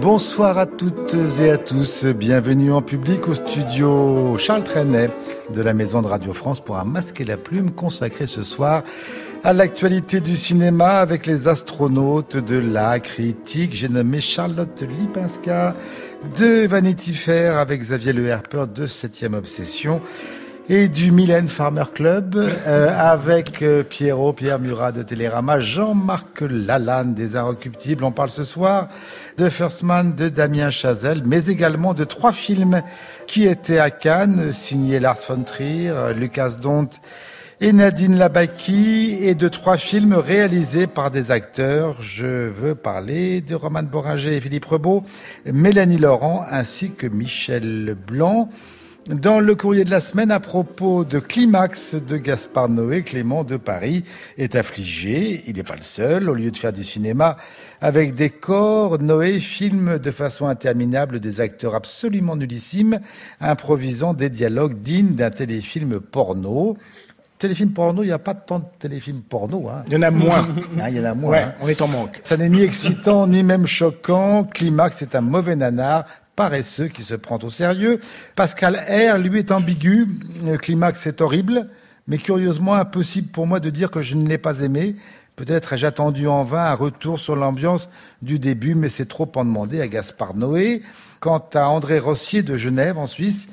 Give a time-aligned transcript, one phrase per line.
[0.00, 2.04] Bonsoir à toutes et à tous.
[2.06, 5.10] Bienvenue en public au studio Charles Trenet
[5.54, 8.82] de la Maison de Radio France pour un masque et la plume consacré ce soir
[9.48, 13.74] à l'actualité du cinéma avec les astronautes de la critique.
[13.74, 15.74] J'ai nommé Charlotte Lipinska
[16.38, 20.02] de Vanity Fair avec Xavier Le Herper de 7 Obsession
[20.68, 27.14] et du Mylène Farmer Club euh, avec euh, Pierrot, Pierre Murat de Télérama, Jean-Marc Lalanne
[27.14, 28.04] des Inrecuptibles.
[28.04, 28.90] On parle ce soir
[29.38, 32.82] de First Man de Damien Chazelle, mais également de trois films
[33.26, 36.90] qui étaient à Cannes, signés Lars von Trier, euh, Lucas Dont
[37.60, 42.00] et Nadine Labaki et de trois films réalisés par des acteurs.
[42.00, 45.02] Je veux parler de Roman Boringer et Philippe Rebaud,
[45.44, 48.48] Mélanie Laurent ainsi que Michel Blanc.
[49.08, 53.56] Dans le courrier de la semaine, à propos de Climax de Gaspard Noé, Clément de
[53.56, 54.04] Paris
[54.36, 55.42] est affligé.
[55.46, 56.28] Il n'est pas le seul.
[56.28, 57.38] Au lieu de faire du cinéma
[57.80, 63.00] avec des corps, Noé filme de façon interminable des acteurs absolument nullissimes,
[63.40, 66.76] improvisant des dialogues dignes d'un téléfilm porno.
[67.38, 69.68] Téléfilm porno, il n'y a pas tant de téléfilms porno.
[69.68, 69.84] Hein.
[69.86, 70.46] Il y en a moins.
[70.80, 71.36] Ah, il y en a moins.
[71.36, 71.54] Hein.
[71.60, 72.20] On est en manque.
[72.24, 74.44] Ça n'est ni excitant, ni même choquant.
[74.44, 78.00] Climax est un mauvais nanar, paresseux qui se prend au sérieux.
[78.34, 80.08] Pascal R, lui, est ambigu.
[80.44, 81.68] Le climax est horrible,
[82.08, 84.96] mais curieusement impossible pour moi de dire que je ne l'ai pas aimé.
[85.36, 87.88] Peut-être ai-je attendu en vain un retour sur l'ambiance
[88.20, 90.82] du début, mais c'est trop en demander à Gaspard Noé.
[91.20, 93.48] Quant à André Rossier de Genève, en Suisse,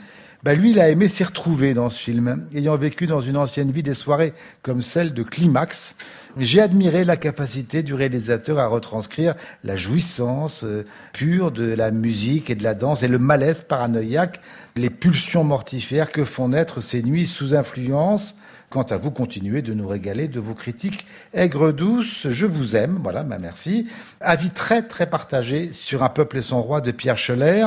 [0.45, 2.45] bah lui, il a aimé s'y retrouver dans ce film.
[2.53, 5.95] Ayant vécu dans une ancienne vie des soirées comme celle de Climax,
[6.38, 9.33] j'ai admiré la capacité du réalisateur à retranscrire
[9.63, 14.39] la jouissance euh, pure de la musique et de la danse et le malaise paranoïaque,
[14.75, 18.35] les pulsions mortifères que font naître ces nuits sous influence.
[18.69, 22.27] Quant à vous, continuez de nous régaler de vos critiques aigres douces.
[22.29, 23.00] Je vous aime.
[23.01, 23.88] Voilà, merci.
[24.22, 27.66] Avis très, très partagé sur Un peuple et son roi de Pierre Scheller.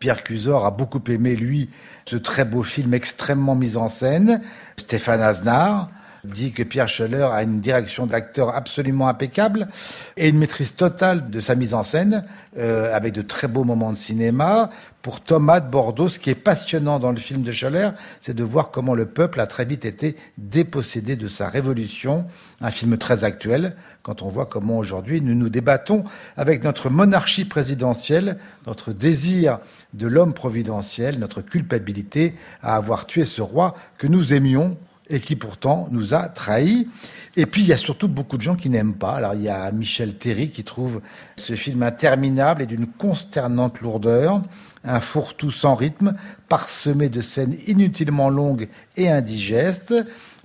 [0.00, 1.68] Pierre Cusor a beaucoup aimé, lui,
[2.06, 4.40] ce très beau film extrêmement mis en scène.
[4.78, 5.90] Stéphane Aznar
[6.24, 9.68] dit que Pierre Scheller a une direction d'acteur absolument impeccable
[10.16, 12.24] et une maîtrise totale de sa mise en scène,
[12.58, 14.70] euh, avec de très beaux moments de cinéma.
[15.02, 18.44] Pour Thomas de Bordeaux, ce qui est passionnant dans le film de Scheller, c'est de
[18.44, 22.26] voir comment le peuple a très vite été dépossédé de sa révolution.
[22.60, 26.04] Un film très actuel, quand on voit comment aujourd'hui nous nous débattons
[26.36, 29.58] avec notre monarchie présidentielle, notre désir
[29.94, 34.76] de l'homme providentiel, notre culpabilité à avoir tué ce roi que nous aimions
[35.10, 36.88] et qui pourtant nous a trahis.
[37.36, 39.12] Et puis il y a surtout beaucoup de gens qui n'aiment pas.
[39.12, 41.00] Alors il y a Michel Terry qui trouve
[41.36, 44.42] ce film interminable et d'une consternante lourdeur,
[44.84, 46.14] un fourre-tout sans rythme,
[46.48, 49.94] parsemé de scènes inutilement longues et indigestes.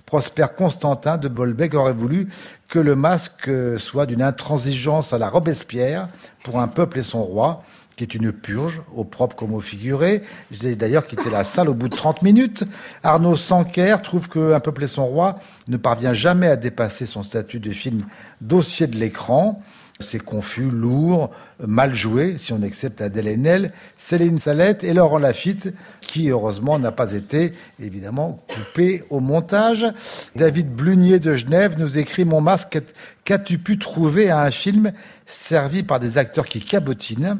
[0.04, 2.28] Prosper Constantin de Bolbec aurait voulu
[2.68, 6.08] que le masque soit d'une intransigeance à la Robespierre
[6.44, 7.64] pour un peuple et son roi
[7.96, 10.22] qui est une purge, au propre comme au figuré.
[10.50, 12.64] J'ai d'ailleurs quitté la salle au bout de 30 minutes.
[13.02, 17.22] Arnaud Sanquer trouve que Un peuple et son roi ne parvient jamais à dépasser son
[17.22, 18.04] statut de film
[18.42, 19.62] dossier de l'écran.
[19.98, 25.72] C'est confus, lourd, mal joué, si on accepte Adèle Haenel, Céline Salette et Laurent Lafitte,
[26.02, 29.86] qui heureusement n'a pas été évidemment coupé au montage.
[30.34, 32.78] David Blunier de Genève nous écrit Mon masque,
[33.24, 34.92] qu'as-tu pu trouver à un film
[35.24, 37.38] servi par des acteurs qui cabotinent?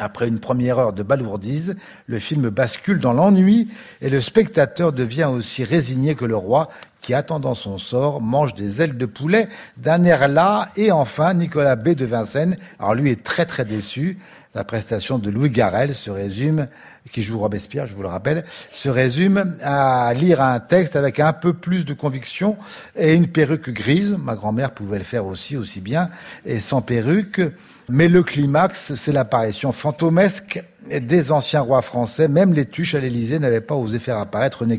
[0.00, 3.68] Après une première heure de balourdise, le film bascule dans l'ennui
[4.00, 6.68] et le spectateur devient aussi résigné que le roi
[7.02, 10.68] qui, attendant son sort, mange des ailes de poulet d'un air là.
[10.76, 11.90] Et enfin, Nicolas B.
[11.90, 14.18] de Vincennes, alors lui est très très déçu.
[14.54, 16.66] La prestation de Louis Garel se résume,
[17.12, 21.32] qui joue Robespierre, je vous le rappelle, se résume à lire un texte avec un
[21.32, 22.56] peu plus de conviction
[22.96, 24.16] et une perruque grise.
[24.18, 26.08] Ma grand-mère pouvait le faire aussi, aussi bien,
[26.44, 27.40] et sans perruque.
[27.90, 32.28] Mais le climax, c'est l'apparition fantomesque des anciens rois français.
[32.28, 34.78] Même les tuches à l'Élysée n'avaient pas osé faire apparaître René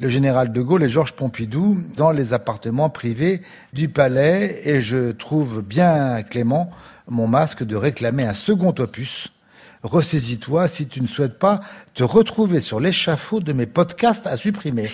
[0.00, 3.40] le général de Gaulle et Georges Pompidou dans les appartements privés
[3.72, 4.62] du palais.
[4.64, 6.70] Et je trouve bien, Clément,
[7.08, 9.28] mon masque de réclamer un second opus.
[9.84, 11.60] Ressaisis-toi si tu ne souhaites pas
[11.92, 14.90] te retrouver sur l'échafaud de mes podcasts à supprimer.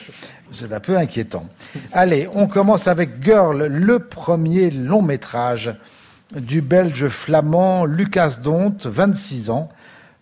[0.52, 1.48] C'est un peu inquiétant.
[1.92, 5.72] Allez, on commence avec Girl, le premier long métrage
[6.36, 9.68] du belge flamand Lucas Dont, 26 ans,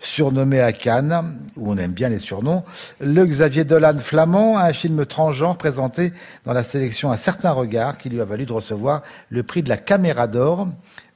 [0.00, 2.64] surnommé à Cannes, où on aime bien les surnoms,
[3.00, 6.12] le Xavier Dolan flamand, un film transgenre présenté
[6.44, 9.68] dans la sélection Un certain regard qui lui a valu de recevoir le prix de
[9.68, 10.68] la Caméra d'Or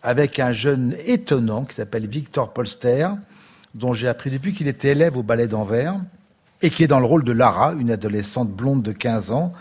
[0.02, 3.08] avec un jeune étonnant qui s'appelle Victor Polster,
[3.74, 5.94] dont j'ai appris depuis qu'il était élève au ballet d'Anvers
[6.60, 9.52] et qui est dans le rôle de Lara, une adolescente blonde de 15 ans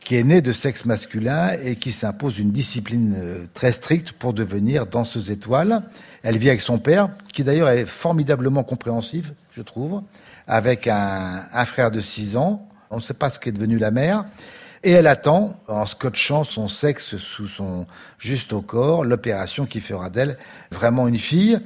[0.00, 4.32] qui est née de sexe masculin et qui s'impose une discipline euh, très stricte pour
[4.32, 5.82] devenir danseuse étoile.
[6.22, 10.02] Elle vit avec son père, qui d'ailleurs est formidablement compréhensif, je trouve,
[10.46, 12.66] avec un, frère de 6 ans.
[12.90, 14.24] On ne sait pas ce qu'est devenu la mère.
[14.84, 17.86] Et elle attend, en scotchant son sexe sous son
[18.18, 20.38] juste au corps, l'opération qui fera d'elle
[20.70, 21.58] vraiment une fille.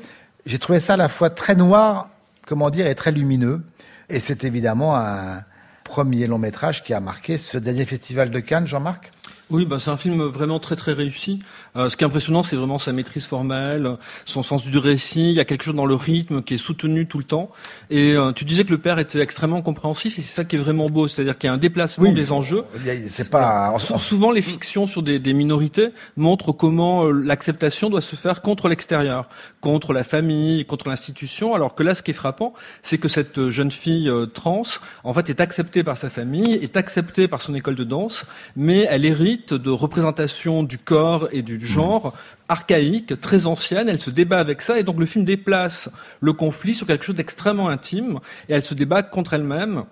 [0.46, 2.08] J'ai trouvé ça à la fois très noir,
[2.46, 3.62] comment dire, et très lumineux.
[4.08, 5.44] Et c'est évidemment un
[5.92, 9.10] premier long métrage qui a marqué ce dernier festival de Cannes, Jean-Marc?
[9.52, 11.38] Oui, bah, c'est un film vraiment très très réussi.
[11.76, 15.30] Euh, ce qui est impressionnant, c'est vraiment sa maîtrise formelle, son sens du récit.
[15.30, 17.50] Il y a quelque chose dans le rythme qui est soutenu tout le temps.
[17.90, 20.58] Et euh, tu disais que le père était extrêmement compréhensif, et c'est ça qui est
[20.58, 22.64] vraiment beau, c'est-à-dire qu'il y a un déplacement des enjeux.
[23.08, 28.16] C'est pas souvent les fictions sur des, des minorités montrent comment euh, l'acceptation doit se
[28.16, 29.28] faire contre l'extérieur,
[29.60, 31.54] contre la famille, contre l'institution.
[31.54, 34.62] Alors que là, ce qui est frappant, c'est que cette jeune fille trans,
[35.04, 38.24] en fait, est acceptée par sa famille, est acceptée par son école de danse,
[38.56, 42.14] mais elle hérite de représentation du corps et du genre
[42.48, 43.88] archaïque, très ancienne.
[43.88, 45.88] Elle se débat avec ça et donc le film déplace
[46.20, 49.84] le conflit sur quelque chose d'extrêmement intime et elle se débat contre elle-même.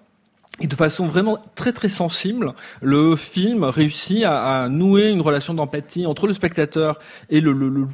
[0.63, 2.53] Et de façon vraiment très très sensible,
[2.83, 6.99] le film réussit à, nouer une relation d'empathie entre le spectateur
[7.31, 7.87] et le, le,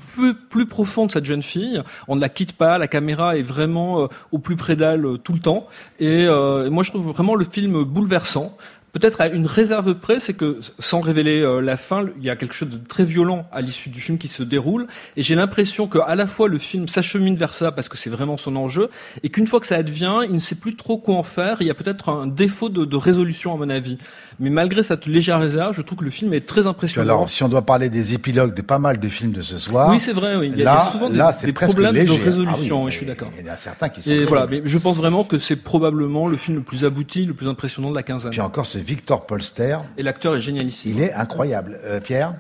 [0.51, 1.81] plus, profond de cette jeune fille.
[2.09, 5.17] On ne la quitte pas, la caméra est vraiment euh, au plus près d'elle euh,
[5.17, 5.69] tout le temps.
[6.01, 8.57] Et euh, moi je trouve vraiment le film bouleversant.
[8.97, 12.37] Peut-être à une réserve près, c'est que sans révéler euh, la fin, il y a
[12.37, 14.87] quelque chose de très violent à l'issue du film qui se déroule,
[15.19, 18.39] et j'ai l'impression qu'à la fois le film s'achemine vers ça parce que c'est vraiment
[18.39, 18.89] son enjeu,
[19.23, 21.59] et qu'une fois que ça advient, il ne sait plus trop quoi en faire.
[21.61, 23.99] Il y a peut-être un défaut de, de, résolution à mon avis.
[24.41, 27.05] Mais malgré cette légère réserve, je trouve que le film est très impressionnant.
[27.07, 29.91] Alors, si on doit parler des épilogues de pas mal de films de ce soir,
[29.91, 30.37] oui, c'est vrai.
[30.37, 30.53] Oui.
[30.55, 32.87] Il y a, souvent des, des problèmes de résolution.
[32.87, 33.29] Ah je suis d'accord.
[33.39, 34.11] Il y en a certains qui sont.
[34.11, 37.35] Et voilà, mais je pense vraiment que c'est probablement le film le plus abouti, le
[37.35, 38.31] plus impressionnant de la quinzaine.
[38.31, 39.79] Puis encore ce Victor Polster.
[39.99, 40.91] Et l'acteur est génial ici.
[40.91, 41.79] Il est incroyable.
[41.85, 42.35] Euh, Pierre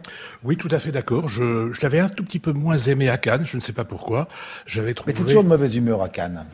[0.44, 1.26] Oui, tout à fait d'accord.
[1.28, 3.84] Je, je l'avais un tout petit peu moins aimé à Cannes, je ne sais pas
[3.84, 4.28] pourquoi.
[4.64, 5.12] J'avais trouvé...
[5.12, 6.46] Mais toujours de mauvaise humeur à Cannes.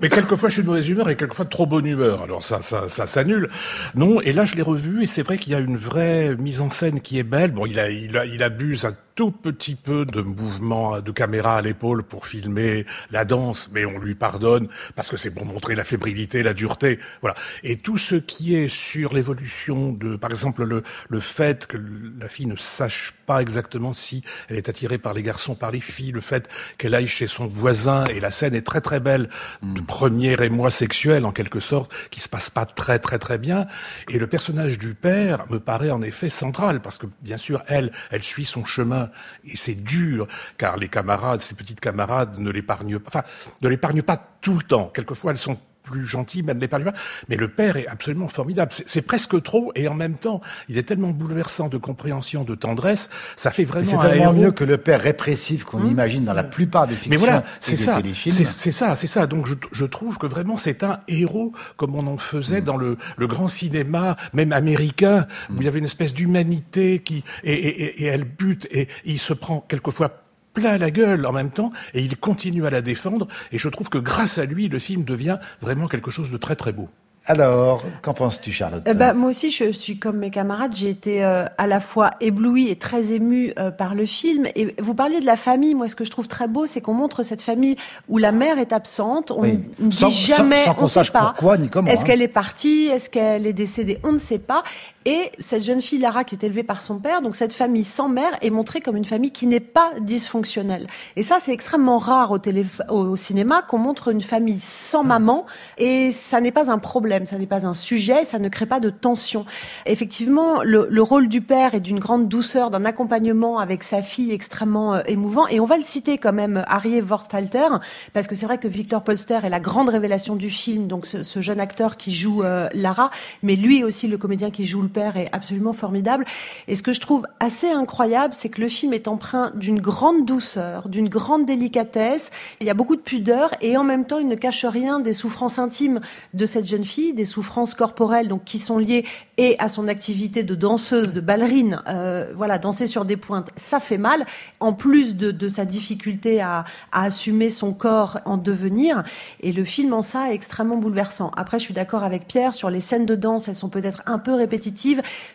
[0.00, 2.22] Mais quelquefois, je suis de mauvaise humeur et quelquefois de trop bonne humeur.
[2.22, 3.48] Alors ça, ça, ça s'annule.
[3.94, 6.60] Non, et là, je l'ai revu et c'est vrai qu'il y a une vraie mise
[6.60, 7.52] en scène qui est belle.
[7.52, 11.56] Bon, il, a, il, a, il abuse un tout petit peu de mouvement de caméra
[11.56, 15.74] à l'épaule pour filmer la danse, mais on lui pardonne parce que c'est pour montrer
[15.74, 17.34] la fébrilité, la dureté, voilà.
[17.64, 21.78] Et tout ce qui est sur l'évolution de, par exemple, le, le fait que
[22.20, 25.80] la fille ne sache pas exactement si elle est attirée par les garçons, par les
[25.80, 29.30] filles, le fait qu'elle aille chez son voisin, et la scène est très très belle,
[29.62, 33.66] de premier émoi sexuel en quelque sorte, qui se passe pas très très très bien.
[34.10, 37.92] Et le personnage du père me paraît en effet central parce que bien sûr elle,
[38.10, 39.05] elle suit son chemin
[39.44, 40.26] et c'est dur,
[40.58, 43.24] car les camarades, ces petites camarades, ne l'épargnent pas, enfin,
[43.62, 44.90] ne l'épargnent pas tout le temps.
[44.94, 46.94] Quelquefois, elles sont plus gentilles, mais ne l'épargnent pas.
[47.28, 48.72] Mais le père est absolument formidable.
[48.72, 53.08] C'est presque trop, et en même temps, il est tellement bouleversant de compréhension, de tendresse,
[53.36, 55.90] ça fait vraiment C'est tellement mieux que le père répressif qu'on hum.
[55.90, 59.26] imagine dans la plupart des fictions mais voilà, c'est ça, C'est ça, c'est ça.
[59.26, 62.64] Donc je, je, trouve que vraiment c'est un héros comme on en faisait hum.
[62.64, 67.24] dans le, le, grand cinéma, même américain, où il y avait une espèce d'humanité qui
[67.44, 70.25] et, et, et, elle bute et il se prend quelquefois
[70.56, 73.90] plein la gueule en même temps et il continue à la défendre et je trouve
[73.90, 76.88] que grâce à lui le film devient vraiment quelque chose de très très beau.
[77.28, 78.86] Alors, qu'en penses-tu, Charlotte?
[78.86, 80.72] Euh, bah, Moi aussi, je suis comme mes camarades.
[80.76, 84.46] J'ai été euh, à la fois éblouie et très émue euh, par le film.
[84.54, 85.74] Et vous parliez de la famille.
[85.74, 87.74] Moi, ce que je trouve très beau, c'est qu'on montre cette famille
[88.08, 89.32] où la mère est absente.
[89.32, 91.34] On ne dit jamais, on ne sait pas.
[91.36, 91.90] Pourquoi ni comment.
[91.90, 92.06] Est-ce hein.
[92.06, 94.62] qu'elle est partie Est-ce qu'elle est décédée On ne sait pas.
[95.06, 98.08] Et cette jeune fille, Lara, qui est élevée par son père, donc cette famille sans
[98.08, 100.88] mère, est montrée comme une famille qui n'est pas dysfonctionnelle.
[101.14, 105.46] Et ça, c'est extrêmement rare au, télé, au cinéma qu'on montre une famille sans maman.
[105.78, 108.80] Et ça n'est pas un problème, ça n'est pas un sujet, ça ne crée pas
[108.80, 109.44] de tension.
[109.86, 114.32] Effectivement, le, le rôle du père est d'une grande douceur, d'un accompagnement avec sa fille
[114.32, 115.46] extrêmement euh, émouvant.
[115.46, 117.68] Et on va le citer quand même, Harry Vortalter,
[118.12, 121.22] parce que c'est vrai que Victor Polster est la grande révélation du film, donc ce,
[121.22, 123.12] ce jeune acteur qui joue euh, Lara,
[123.44, 126.24] mais lui aussi le comédien qui joue le père est absolument formidable.
[126.68, 130.24] Et ce que je trouve assez incroyable, c'est que le film est empreint d'une grande
[130.24, 132.30] douceur, d'une grande délicatesse.
[132.62, 135.12] Il y a beaucoup de pudeur et en même temps, il ne cache rien des
[135.12, 136.00] souffrances intimes
[136.32, 139.04] de cette jeune fille, des souffrances corporelles donc qui sont liées
[139.36, 141.82] et à son activité de danseuse, de ballerine.
[141.88, 144.24] Euh, voilà, danser sur des pointes, ça fait mal.
[144.60, 149.02] En plus de, de sa difficulté à, à assumer son corps en devenir.
[149.40, 151.32] Et le film en ça est extrêmement bouleversant.
[151.36, 154.18] Après, je suis d'accord avec Pierre sur les scènes de danse, elles sont peut-être un
[154.18, 154.85] peu répétitives.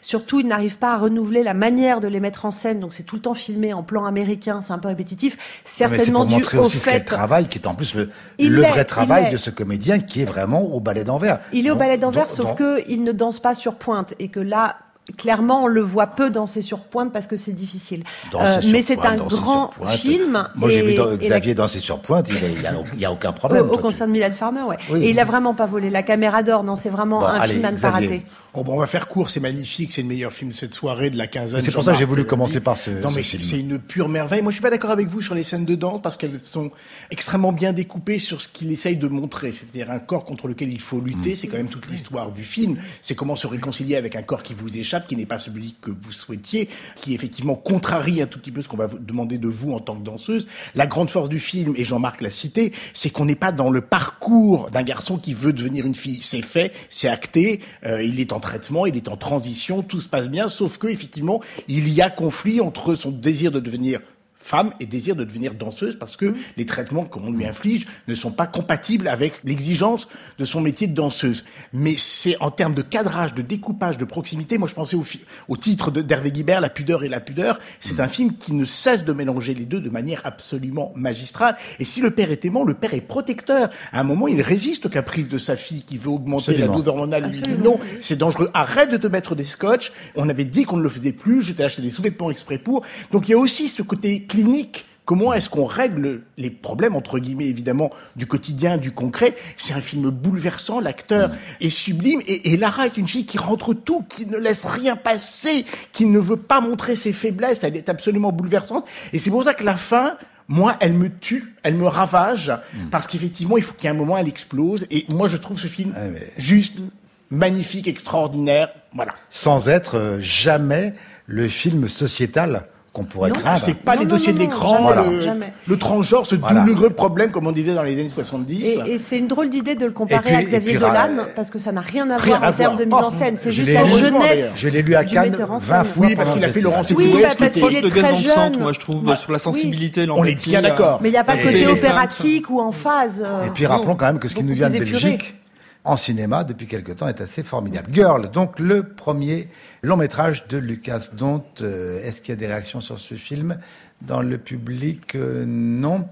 [0.01, 2.79] Surtout, il n'arrive pas à renouveler la manière de les mettre en scène.
[2.79, 5.38] Donc, c'est tout le temps filmé en plan américain, c'est un peu répétitif.
[5.63, 7.00] Certainement dû au aussi fait.
[7.00, 10.25] Ce travail qui est en plus le, le vrai travail de ce comédien qui est
[10.25, 11.39] vraiment au ballet d'Anvers.
[11.53, 14.39] Il est au ballet d'Anvers, sauf que il ne danse pas sur pointe et que
[14.39, 14.77] là,
[15.17, 18.03] clairement, on le voit peu danser sur pointe parce que c'est difficile.
[18.36, 20.48] Euh, mais c'est un grand film.
[20.55, 23.70] Moi, j'ai vu dans, Xavier danser sur pointe, il n'y a, a, aucun problème.
[23.70, 24.77] Au, au concert de Mylène Farmer, ouais.
[24.89, 25.03] Oui.
[25.03, 26.63] Et il a vraiment pas volé la caméra d'or.
[26.63, 28.24] Non, c'est vraiment bon, un allez, film à ne pas rater.
[28.53, 31.10] Oh, bon, on va faire court, c'est magnifique, c'est le meilleur film de cette soirée,
[31.10, 31.62] de la quinzaine.
[31.62, 32.91] C'est pour ça que j'ai voulu commencer par ce.
[32.91, 34.41] Non, mais c'est une pure merveille.
[34.41, 36.70] Moi, je suis pas d'accord avec vous sur les scènes de danse parce qu'elles sont
[37.12, 39.53] extrêmement bien découpées sur ce qu'il essaye de montrer.
[39.53, 41.31] C'est-à-dire un corps contre lequel il faut lutter.
[41.31, 41.36] Mmh.
[41.38, 42.75] C'est quand même toute l'histoire du film.
[43.01, 45.91] C'est comment se réconcilier avec un corps qui vous échappe, qui n'est pas celui que
[45.91, 46.67] vous souhaitiez,
[46.98, 49.79] qui effectivement contrarie un tout petit peu ce qu'on va vous demander de vous en
[49.79, 50.50] tant que danseuse.
[50.75, 53.79] La grande force du film, et Jean-Marc l'a cité, c'est qu'on n'est pas dans le
[53.79, 56.20] parcours d'un garçon qui veut devenir une fille.
[56.22, 60.10] C'est fait, c'est acté, euh, il est en traitement, il est en transition, tout se
[60.10, 64.01] passe bien, sauf que effectivement, il y a conflit entre son désir de devenir
[64.41, 66.36] femme et désir de devenir danseuse parce que mmh.
[66.57, 70.07] les traitements qu'on lui inflige ne sont pas compatibles avec l'exigence
[70.38, 71.45] de son métier de danseuse.
[71.74, 74.57] Mais c'est en termes de cadrage, de découpage, de proximité.
[74.57, 75.05] Moi, je pensais au,
[75.48, 77.60] au titre d'Hervé Guibert, La pudeur et la pudeur.
[77.79, 78.01] C'est mmh.
[78.01, 81.55] un film qui ne cesse de mélanger les deux de manière absolument magistrale.
[81.79, 83.69] Et si le père est aimant, le père est protecteur.
[83.91, 86.71] À un moment, il résiste au caprice de sa fille qui veut augmenter Absolument.
[86.71, 87.31] la dose hormonale.
[87.33, 88.50] Il lui dit non, c'est dangereux.
[88.53, 89.91] Arrête de te mettre des scotch.
[90.15, 91.41] On avait dit qu'on ne le faisait plus.
[91.41, 92.83] Je t'ai acheté des sous-vêtements exprès pour.
[93.12, 94.85] Donc il y a aussi ce côté clinique.
[95.03, 99.35] Comment est-ce qu'on règle les problèmes, entre guillemets, évidemment, du quotidien, du concret?
[99.57, 101.33] C'est un film bouleversant, l'acteur mmh.
[101.59, 104.95] est sublime, et, et, Lara est une fille qui rentre tout, qui ne laisse rien
[104.95, 109.43] passer, qui ne veut pas montrer ses faiblesses, elle est absolument bouleversante, et c'est pour
[109.43, 112.89] ça que la fin, moi, elle me tue, elle me ravage, mmh.
[112.89, 115.59] parce qu'effectivement, il faut qu'il y ait un moment, elle explose, et moi, je trouve
[115.59, 116.31] ce film ah, mais...
[116.38, 116.83] juste
[117.31, 119.13] magnifique, extraordinaire, voilà.
[119.29, 120.93] Sans être euh, jamais
[121.25, 123.57] le film sociétal qu'on pourrait craindre.
[123.57, 125.03] C'est pas non, les non, dossiers non, de l'écran, voilà.
[125.03, 126.60] le, le transgenre, ce Voilà.
[126.62, 128.65] douloureux problème, comme on disait dans les années 70.
[128.86, 131.24] Et, et c'est une drôle d'idée de le comparer puis- à Xavier puis, Dolan, euh,
[131.33, 133.38] parce que ça n'a rien à rien voir à en termes de mise en scène.
[133.39, 134.51] C'est juste la jeunesse.
[134.57, 135.93] Je l'ai lu à Cannes metteur en 20 scène.
[135.93, 136.81] fois Oui, parce qu'il a fait Laurent.
[136.95, 138.60] Oui, bah, qui parce qu'il est de très jeune.
[138.60, 141.00] moi je trouve, sur la sensibilité, On est bien d'accord.
[141.01, 143.24] Mais il n'y a pas le côté Et- opératique ou en phase.
[143.25, 144.79] euh, Et puis rappelons quand même que ce qui nous vient de.
[144.79, 145.36] Belgique
[145.83, 147.89] en cinéma depuis quelque temps est assez formidable.
[147.91, 149.47] Girl, donc le premier
[149.81, 151.43] long métrage de Lucas Dont.
[151.61, 153.57] Euh, Est-ce qu'il y a des réactions sur ce film
[154.01, 156.07] dans le public Euh, Non.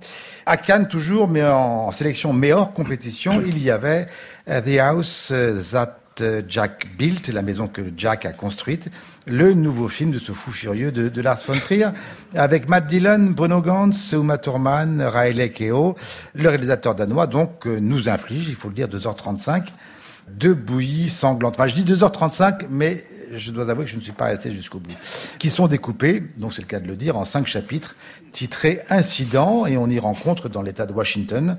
[0.47, 4.07] À Cannes toujours, mais en sélection mais hors compétition, il y avait
[4.49, 5.31] euh, The House
[5.71, 5.98] That
[6.47, 8.89] Jack Built, la maison que Jack a construite,
[9.27, 11.89] le nouveau film de ce fou furieux de, Lars von Trier,
[12.35, 15.95] avec Matt Dillon, Bruno Gantz, Uma Thurman, Riley Keough.
[16.33, 19.67] Le réalisateur danois, donc, euh, nous inflige, il faut le dire, 2h35
[20.29, 21.55] de bouillie sanglante.
[21.55, 24.79] Enfin, je dis 2h35, mais je dois avouer que je ne suis pas resté jusqu'au
[24.79, 24.95] bout.
[25.38, 27.95] Qui sont découpés, donc c'est le cas de le dire, en cinq chapitres,
[28.31, 31.57] titrés Incident, et on y rencontre dans l'État de Washington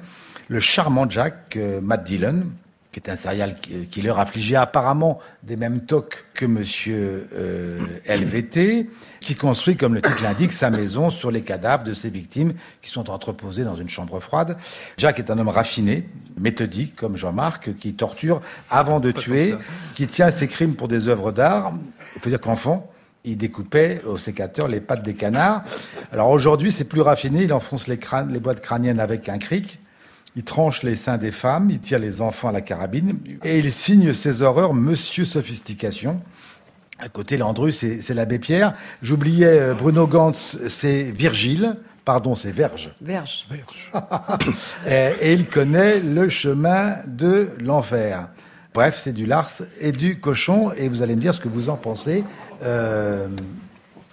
[0.49, 2.47] le charmant Jack euh, Matt Dillon,
[2.92, 3.54] qui est un serial
[3.90, 7.78] killer affligé apparemment des mêmes tocs que Monsieur euh,
[8.09, 8.88] LVT,
[9.20, 12.90] qui construit, comme le titre l'indique, sa maison sur les cadavres de ses victimes qui
[12.90, 14.56] sont entreposés dans une chambre froide.
[14.97, 19.54] Jack est un homme raffiné, méthodique, comme Jean-Marc, qui torture avant de tuer,
[19.94, 21.73] qui tient ses crimes pour des œuvres d'art.
[22.16, 22.90] Il faut dire qu'enfant,
[23.25, 25.62] il découpait au sécateur les pattes des canards.
[26.12, 29.78] Alors aujourd'hui, c'est plus raffiné, il enfonce les, crânes, les boîtes crâniennes avec un cric.
[30.37, 33.73] Il tranche les seins des femmes, il tire les enfants à la carabine, et il
[33.73, 36.21] signe ses horreurs Monsieur Sophistication.
[36.99, 38.73] À côté, Landru, c'est c'est l'abbé Pierre.
[39.03, 41.77] J'oubliais euh, Bruno Gantz, c'est Virgile.
[42.05, 42.91] Pardon, c'est Verge.
[43.01, 43.47] Verge.
[44.87, 48.29] et, et il connaît le chemin de l'enfer.
[48.73, 50.73] Bref, c'est du Lars et du cochon.
[50.77, 52.25] Et vous allez me dire ce que vous en pensez.
[52.63, 53.29] Euh,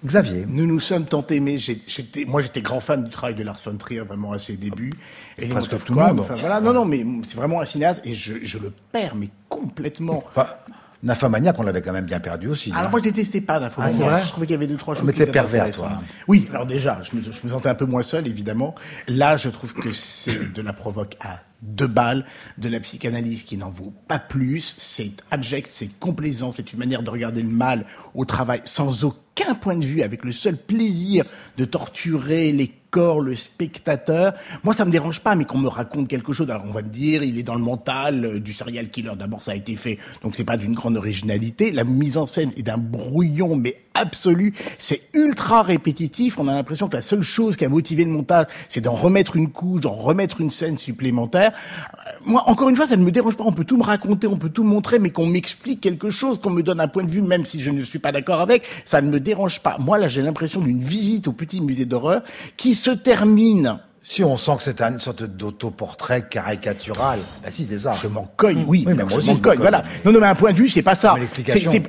[0.06, 0.46] Xavier.
[0.48, 1.58] Nous nous sommes tant aimés.
[1.58, 4.94] J'étais, moi, j'étais grand fan du travail de Lars von Trier, vraiment à ses débuts.
[5.38, 6.20] Et presque tout le monde.
[6.20, 6.62] Enfin, voilà.
[6.62, 10.24] Non, non, mais c'est vraiment un cinéaste et je, je le perds, mais complètement.
[10.28, 10.48] Enfin,
[11.04, 12.72] Nymphomaniac, on l'avait quand même bien perdu aussi.
[12.72, 12.90] Alors hein.
[12.90, 14.10] moi je détestais pas d'infomaniac.
[14.12, 15.04] Ah, je trouvais qu'il y avait deux trois choses.
[15.04, 16.02] Mais t'es pervers, toi.
[16.28, 18.74] Oui, alors déjà, je me, je me sentais un peu moins seul évidemment.
[19.08, 22.26] Là, je trouve que c'est de la provoque à deux balles,
[22.58, 24.74] de la psychanalyse qui n'en vaut pas plus.
[24.78, 27.86] C'est abject, c'est complaisant, c'est une manière de regarder le mal
[28.16, 29.18] au travail sans aucun
[29.60, 31.26] point de vue, avec le seul plaisir
[31.58, 34.34] de torturer les corps, le spectateur.
[34.64, 36.50] Moi, ça me dérange pas, mais qu'on me raconte quelque chose.
[36.50, 39.12] Alors, on va me dire, il est dans le mental euh, du serial killer.
[39.18, 41.72] D'abord, ça a été fait, donc c'est pas d'une grande originalité.
[41.72, 44.54] La mise en scène est d'un brouillon, mais absolu.
[44.78, 46.40] C'est ultra répétitif.
[46.40, 49.36] On a l'impression que la seule chose qui a motivé le montage, c'est d'en remettre
[49.36, 51.52] une couche, d'en remettre une scène supplémentaire.
[52.08, 53.44] Euh, Moi, encore une fois, ça ne me dérange pas.
[53.46, 56.52] On peut tout me raconter, on peut tout montrer, mais qu'on m'explique quelque chose, qu'on
[56.52, 59.02] me donne un point de vue, même si je ne suis pas d'accord avec, ça
[59.02, 59.78] ne me dérange pas.
[59.80, 62.24] Moi, là, j'ai l'impression d'une visite au petit musée d'horreur
[62.56, 63.80] qui se termine
[64.10, 67.94] Si on sent que c'est une sorte d'autoportrait caricatural, bah si, c'est ça.
[68.02, 69.84] Je m'en cogne, oui, Oui, mais moi je aussi, m'en cogne, voilà.
[70.06, 71.16] Non, non, mais un point de vue, c'est pas ça.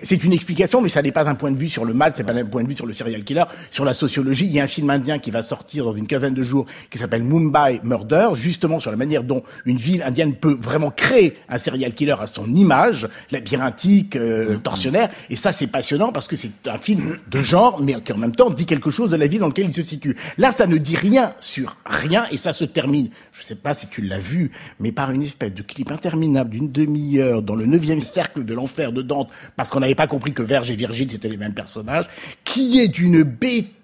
[0.03, 2.25] C'est- une explication, mais ça n'est pas un point de vue sur le mal, c'est
[2.25, 4.47] pas un point de vue sur le serial killer, sur la sociologie.
[4.47, 6.99] Il y a un film indien qui va sortir dans une quinzaine de jours qui
[6.99, 11.57] s'appelle Mumbai Murder, justement sur la manière dont une ville indienne peut vraiment créer un
[11.59, 14.63] serial killer à son image, labyrinthique, euh, Mm-hmm.
[14.63, 15.09] torsionnaire.
[15.31, 18.35] Et ça, c'est passionnant parce que c'est un film de genre, mais qui en même
[18.35, 20.17] temps dit quelque chose de la ville dans laquelle il se situe.
[20.37, 23.11] Là, ça ne dit rien sur rien et ça se termine.
[23.33, 24.51] Je sais pas si tu l'as vu,
[24.81, 28.93] mais par une espèce de clip interminable d'une demi-heure dans le neuvième cercle de l'enfer
[28.93, 32.09] de Dante, parce qu'on n'avait pas compris que Verge et Virgile c'était les mêmes personnages,
[32.45, 33.78] qui est d'une bêtise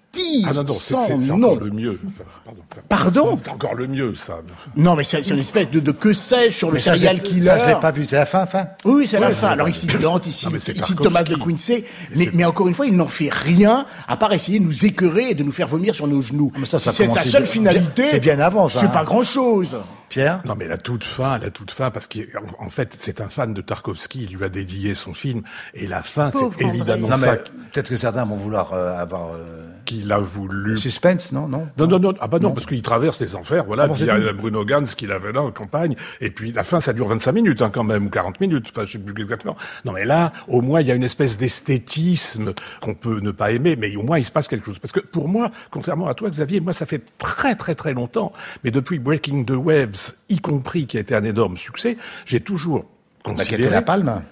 [0.47, 1.51] Ah non, non, c'est sans c'est- c'est nom.
[1.53, 1.99] encore le mieux.
[2.07, 2.61] Enfin, pardon.
[2.89, 4.39] Pardon C'est encore le mieux, ça.
[4.75, 7.15] Non, mais c'est c'est une espèce de, de que sais-je sur le Mais je serial
[7.17, 7.41] l'ai- killer.
[7.43, 8.05] Ça, je l'ai pas vu.
[8.05, 8.67] C'est la fin, fin.
[8.85, 9.49] Oui, oui, c'est la fin.
[9.49, 11.03] Alors ici Dante, ici, Non, mais c'est ici Tarkovsky.
[11.03, 11.83] Thomas de Quincy.
[12.15, 15.29] Mais, mais encore une fois, il n'en fait rien à part essayer de nous écœurer
[15.29, 16.51] et de nous faire vomir sur nos genoux.
[16.57, 18.03] mais ça, ça Si c'est sa seule bien- finalité.
[18.11, 18.89] c'est bien avant, ça, C'est hein.
[18.89, 19.77] pas grand chose.
[20.09, 22.19] Pierre Non, mais la toute fin, la toute fin, parce qu'en
[22.65, 25.41] en fait, c'est un fan de Tarkovsky, il lui a dédié son film,
[25.73, 27.37] et la fin, Pauvre c'est évidemment Non, mais
[27.73, 30.77] peut-être que certains vont vouloir euh, avoir euh, qu'il a voulu.
[30.77, 31.67] suspense, non Non.
[31.77, 34.03] Non, non, non, ah bah non, parce qu'il traverse les enfers, voilà, Ah bon, puis
[34.03, 36.91] il y a Bruno Gans qui l'avait là en campagne, et puis la fin, ça
[36.93, 39.55] dure 25 minutes, hein, quand même, ou 40 minutes, enfin, je sais plus exactement.
[39.85, 43.51] Non, mais là, au moins, il y a une espèce d'esthétisme qu'on peut ne pas
[43.51, 44.79] aimer, mais au moins, il se passe quelque chose.
[44.79, 48.33] Parce que pour moi, contrairement à toi, Xavier, moi, ça fait très, très, très longtemps,
[48.63, 52.79] mais depuis Breaking the Waves, y compris, qui a été un énorme succès, j'ai toujours
[52.79, 53.63] Bah, qui considéré...
[53.63, 54.23] était la palme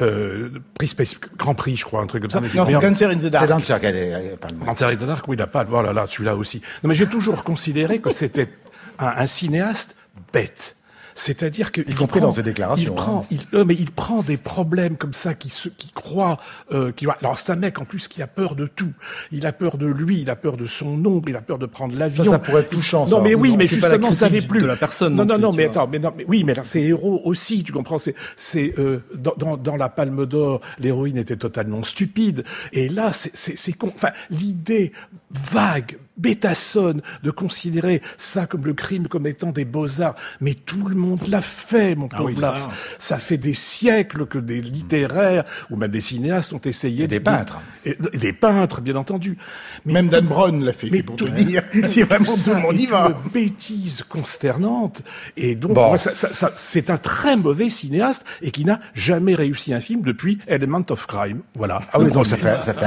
[0.00, 2.40] euh, prix spécifique, Grand Prix, je crois, un truc comme ça.
[2.40, 3.48] mais Non, c'est en- Dancer in the C'est Dark.
[3.48, 4.58] dans le cirque, elle est elle est la palme.
[4.64, 5.64] Dancer in the Dark, oui, il n'a pas.
[5.64, 6.62] Voilà, là, celui-là aussi.
[6.82, 8.48] Non, mais j'ai toujours considéré que c'était
[8.98, 9.94] un, un cinéaste
[10.32, 10.76] bête.
[11.14, 13.26] C'est-à-dire que Y compris dans ses déclarations, Il prend, hein.
[13.30, 16.38] il, non, mais il prend des problèmes comme ça qui se, qui croit,
[16.72, 17.16] euh, qui va.
[17.20, 18.92] Alors c'est un mec en plus qui a peur de tout.
[19.30, 21.66] Il a peur de lui, il a peur de son ombre, il a peur de
[21.66, 22.24] prendre l'avion.
[22.24, 23.20] ça pourrait être touchant, Non, ça.
[23.20, 25.58] mais oui, Non, mais justement, ça n'est plus de la personne Non, non non, plus,
[25.58, 27.98] mais attends, mais non, mais oui, mais là, c'est héros aussi, tu comprends.
[27.98, 33.12] C'est, c'est euh, dans, dans, dans la Palme d'Or, l'héroïne était totalement stupide, et là,
[33.12, 33.92] c'est, c'est, c'est con.
[33.94, 34.92] Enfin, l'idée
[35.32, 40.86] vague, bêtassonne, de considérer ça comme le crime comme étant des beaux arts, mais tout
[40.86, 42.60] le monde l'a fait, mon pauvre oui, Lars.
[42.60, 42.70] ça.
[42.98, 47.04] Ça fait des siècles que des littéraires ou même des cinéastes ont essayé.
[47.04, 47.60] Et des de- peintres.
[47.84, 49.36] Et, des peintres, bien entendu.
[49.86, 51.62] Mais Même Dan Brown l'a fait, mais c'est pour tout- te dire.
[51.86, 53.08] Si vraiment tout le monde y va.
[53.24, 55.02] Une bêtise consternante.
[55.36, 55.96] Et donc, Bon.
[55.96, 60.38] ça, ça- c'est un très mauvais cinéaste et qui n'a jamais réussi un film depuis
[60.46, 61.40] Element of Crime.
[61.56, 61.78] Voilà.
[61.92, 62.84] Ah oui, donc ça fait, ça fait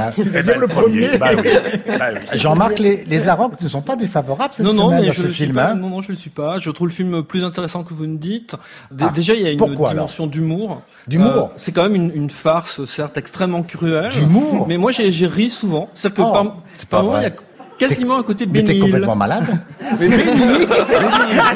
[0.54, 1.08] un- le premier.
[1.18, 1.50] Bah oui.
[1.98, 2.35] Bah oui.
[2.38, 5.22] Jean-Marc, les, les Arocs ne sont pas défavorables cette Non, non, semaine mais à je
[5.22, 5.54] ce film.
[5.54, 5.70] pas.
[5.70, 6.58] hein Non, non, je le suis pas.
[6.58, 8.54] Je trouve le film plus intéressant que vous ne dites.
[8.90, 10.82] D- Ah, Déjà, il y a une pourquoi, dimension d'humour.
[11.06, 14.10] D'humour Euh, C'est quand même une, une farce, certes extrêmement cruelle.
[14.12, 15.88] D'humour Mais moi, j'ai ri souvent.
[15.94, 17.30] C'est-à-dire que Oh, par, c'est par moment, il y a
[17.78, 18.82] quasiment un côté Mais t'es bénil.
[18.82, 19.44] complètement malade
[20.00, 20.66] Mais bénil.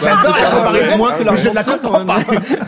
[0.03, 2.19] J'adore la comparaison, Moins que mais je ne la comprends pas.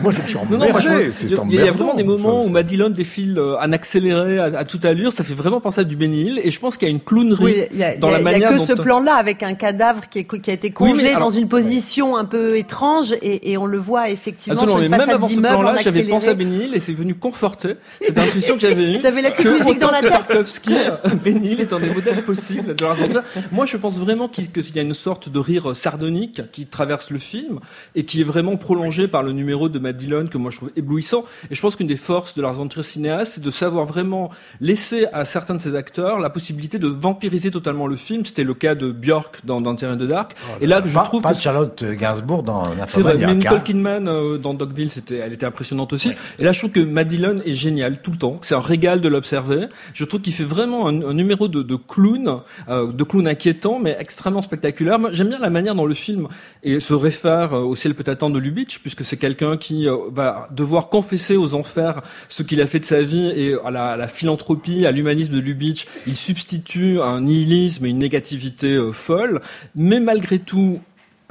[0.01, 1.11] Moi, je me suis Non, non, moi, je- emmerdé.
[1.23, 4.39] il y, a- il y a vraiment des moments où Madeline défile euh, en accéléré
[4.39, 5.11] à, à toute allure.
[5.11, 6.39] Ça fait vraiment penser à du bénil.
[6.43, 8.15] Et je pense qu'il y a une clownerie Oui, il y a, dans il y
[8.15, 10.49] a- la il y a manière que ce plan-là avec un cadavre qui, est, qui
[10.49, 13.65] a été Oui, mais congelé alors- dans une position un peu étrange et, et on
[13.65, 16.93] le voit effectivement Absolument, sur même avant ce plan-là, j'avais pensé à Bénil et c'est
[16.93, 19.01] venu conforter cette intuition que j'avais eue.
[19.01, 20.09] T'avais la petite que musique dans la tête.
[20.11, 20.75] Tarkovsky,
[21.23, 23.09] Bénil est un des modèles possibles de Trier.
[23.51, 27.19] Moi, je pense vraiment qu'il y a une sorte de rire sardonique qui traverse le
[27.19, 27.59] film
[27.95, 31.25] et qui est vraiment prolongé par le numéro de Dillon que moi je trouve éblouissant.
[31.51, 34.29] Et je pense qu'une des forces de Trier cinéaste, c'est de savoir vraiment
[34.61, 38.25] laisser à certains de ses acteurs la possibilité de vampiriser totalement le film.
[38.25, 40.33] C'était le cas de Björk dans, dans Terrain de Dark.
[40.61, 43.35] et là, je Pas, trouve pas que Charlotte Gainsbourg dans c'est vrai, mais.
[43.35, 43.63] Nicole.
[43.63, 46.11] Kidman euh, dans Dogville, c'était, elle était impressionnante aussi.
[46.39, 48.39] Et là, je trouve que Madeline est géniale tout le temps.
[48.41, 49.67] C'est un régal de l'observer.
[49.93, 53.79] Je trouve qu'il fait vraiment un, un numéro de, de clown, euh, de clown inquiétant,
[53.79, 54.99] mais extrêmement spectaculaire.
[54.99, 56.27] Moi, j'aime bien la manière dont le film
[56.63, 61.35] se réfère au ciel peut attendre de Lubitsch, puisque c'est quelqu'un qui va devoir confesser
[61.35, 64.85] aux enfers ce qu'il a fait de sa vie et à la, à la philanthropie,
[64.85, 69.41] à l'humanisme de Lubitsch, il substitue un nihilisme et une négativité folle,
[69.75, 70.79] mais malgré tout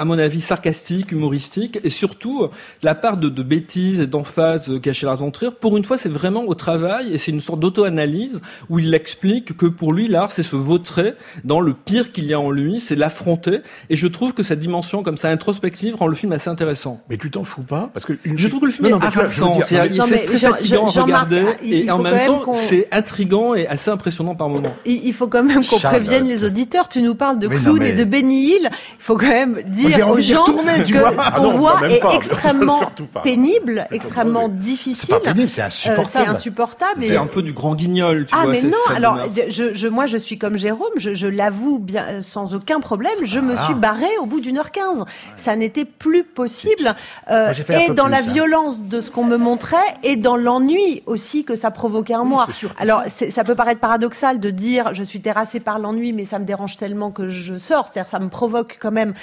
[0.03, 2.49] à mon avis, sarcastique, humoristique, et surtout
[2.83, 5.53] la part de, de bêtises et d'emphase cachée Lars von Trier.
[5.53, 9.57] Pour une fois, c'est vraiment au travail, et c'est une sorte d'auto-analyse où il explique
[9.57, 12.81] que pour lui, l'art, c'est se vautrer dans le pire qu'il y a en lui,
[12.81, 13.61] c'est l'affronter.
[13.91, 17.01] Et je trouve que cette dimension comme ça introspective rend le film assez intéressant.
[17.09, 19.61] Mais tu t'en fous pas parce que je trouve que le film est harassant.
[19.65, 24.49] C'est très fatigant à regarder, et en même temps, c'est intrigant et assez impressionnant par
[24.49, 24.75] moments.
[24.85, 26.89] Il faut quand même qu'on prévienne les auditeurs.
[26.89, 28.69] Tu nous parles de Clown et de Benny Hill.
[28.73, 32.83] Il faut quand même dire dire aux gens que ce ah qu'on voit est extrêmement
[33.23, 35.07] pénible, extrêmement difficile.
[35.09, 36.09] C'est pas pénible, c'est insupportable.
[36.11, 37.05] c'est insupportable.
[37.05, 38.55] C'est un peu du grand guignol, tu ah, vois.
[38.57, 42.07] Ah mais non, alors je, je, moi je suis comme Jérôme, je, je l'avoue bien
[42.09, 45.05] euh, sans aucun problème, je me suis barré au bout d'une heure quinze.
[45.37, 46.95] Ça n'était plus possible.
[47.31, 48.33] Euh, et dans la hein.
[48.33, 52.47] violence de ce qu'on me montrait et dans l'ennui aussi que ça provoquait en moi.
[52.79, 56.45] alors ça peut paraître paradoxal de dire je suis terrassé par l'ennui, mais ça me
[56.45, 57.89] dérange tellement que je sors.
[57.89, 59.15] C'est-à-dire ça me provoque quand même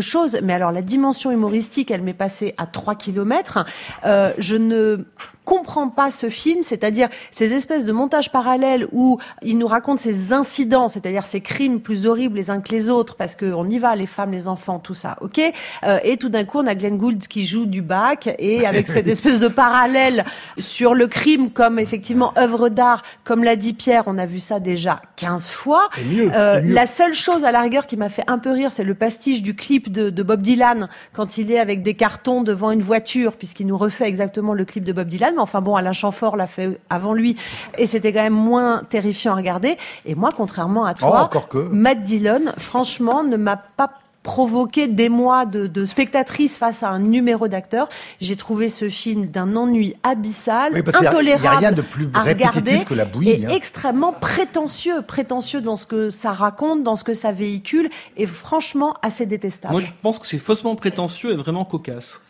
[0.00, 3.64] chose, mais alors la dimension humoristique, elle m'est passée à 3 kilomètres.
[4.04, 5.04] Euh, je ne
[5.44, 10.32] comprend pas ce film, c'est-à-dire ces espèces de montages parallèles où il nous raconte ces
[10.32, 13.96] incidents, c'est-à-dire ces crimes plus horribles les uns que les autres, parce qu'on y va,
[13.96, 15.40] les femmes, les enfants, tout ça, ok?
[15.84, 18.86] Euh, Et tout d'un coup, on a Glenn Gould qui joue du bac, et avec
[18.88, 20.24] cette espèce de parallèle
[20.58, 24.60] sur le crime comme effectivement œuvre d'art, comme l'a dit Pierre, on a vu ça
[24.60, 25.88] déjà 15 fois.
[26.34, 28.94] euh, La seule chose à la rigueur qui m'a fait un peu rire, c'est le
[28.94, 32.82] pastiche du clip de, de Bob Dylan, quand il est avec des cartons devant une
[32.82, 36.46] voiture, puisqu'il nous refait exactement le clip de Bob Dylan, enfin bon, Alain Chamfort l'a
[36.46, 37.36] fait avant lui,
[37.78, 39.76] et c'était quand même moins terrifiant à regarder.
[40.04, 43.90] Et moi, contrairement à toi, oh, Matt Dillon, franchement, ne m'a pas
[44.22, 47.88] provoqué des mois de, de spectatrice face à un numéro d'acteur.
[48.20, 52.84] J'ai trouvé ce film d'un ennui abyssal, intolérable Il n'y a, rien de plus répétitif
[52.84, 53.30] que la bouillie.
[53.30, 53.50] Et hein.
[53.50, 58.94] extrêmement prétentieux, prétentieux dans ce que ça raconte, dans ce que ça véhicule, et franchement
[59.02, 59.72] assez détestable.
[59.72, 62.20] Moi, je pense que c'est faussement prétentieux et vraiment cocasse.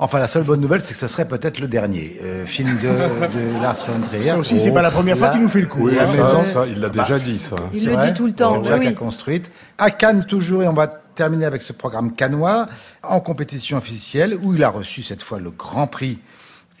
[0.00, 2.86] Enfin, la seule bonne nouvelle, c'est que ce serait peut-être le dernier euh, film de,
[2.86, 4.22] de, Lars von Trier.
[4.22, 5.86] Ça aussi, c'est pas la première fois qu'il nous fait le coup.
[5.86, 7.56] Oui, la maison, ça, il l'a déjà dit, ça.
[7.74, 8.62] Il le dit tout le temps.
[8.62, 8.86] Jacques oui.
[8.86, 9.50] a construite.
[9.76, 12.66] À Cannes, toujours, et on va terminer avec ce programme cannois,
[13.02, 16.20] en compétition officielle, où il a reçu cette fois le Grand Prix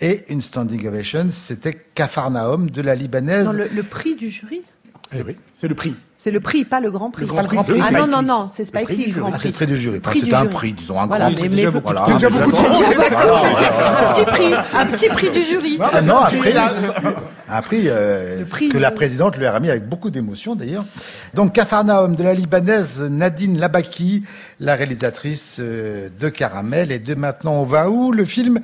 [0.00, 1.26] et une standing ovation.
[1.30, 3.46] C'était Cafarnaum de la Libanaise.
[3.46, 4.62] Non, le, le prix du jury?
[5.12, 5.36] Eh oui.
[5.56, 5.94] C'est le prix.
[6.20, 7.22] C'est le prix, pas le grand prix.
[7.22, 9.40] Le grand prix, ah non, non, non, c'est Spike Lee, le grand Ah, prix.
[9.40, 10.00] c'est le prix du jury.
[10.04, 11.56] Enfin, c'est un prix, disons, un Voilà, grand mais, prix.
[11.64, 11.84] mais beaucoup.
[11.84, 12.70] Voilà, C'est déjà déjà beaucoup de ça.
[12.72, 12.82] prix.
[13.94, 15.78] un petit prix, un petit prix du jury.
[15.80, 16.52] Ah non, un prix,
[17.48, 20.84] un prix, euh, prix, que euh, la présidente lui a remis avec beaucoup d'émotion d'ailleurs.
[21.34, 24.24] Donc Cafarnaum de la Libanaise Nadine Labaki,
[24.58, 28.10] la réalisatrice euh, de Caramel et de Maintenant on va où?
[28.10, 28.58] Le film,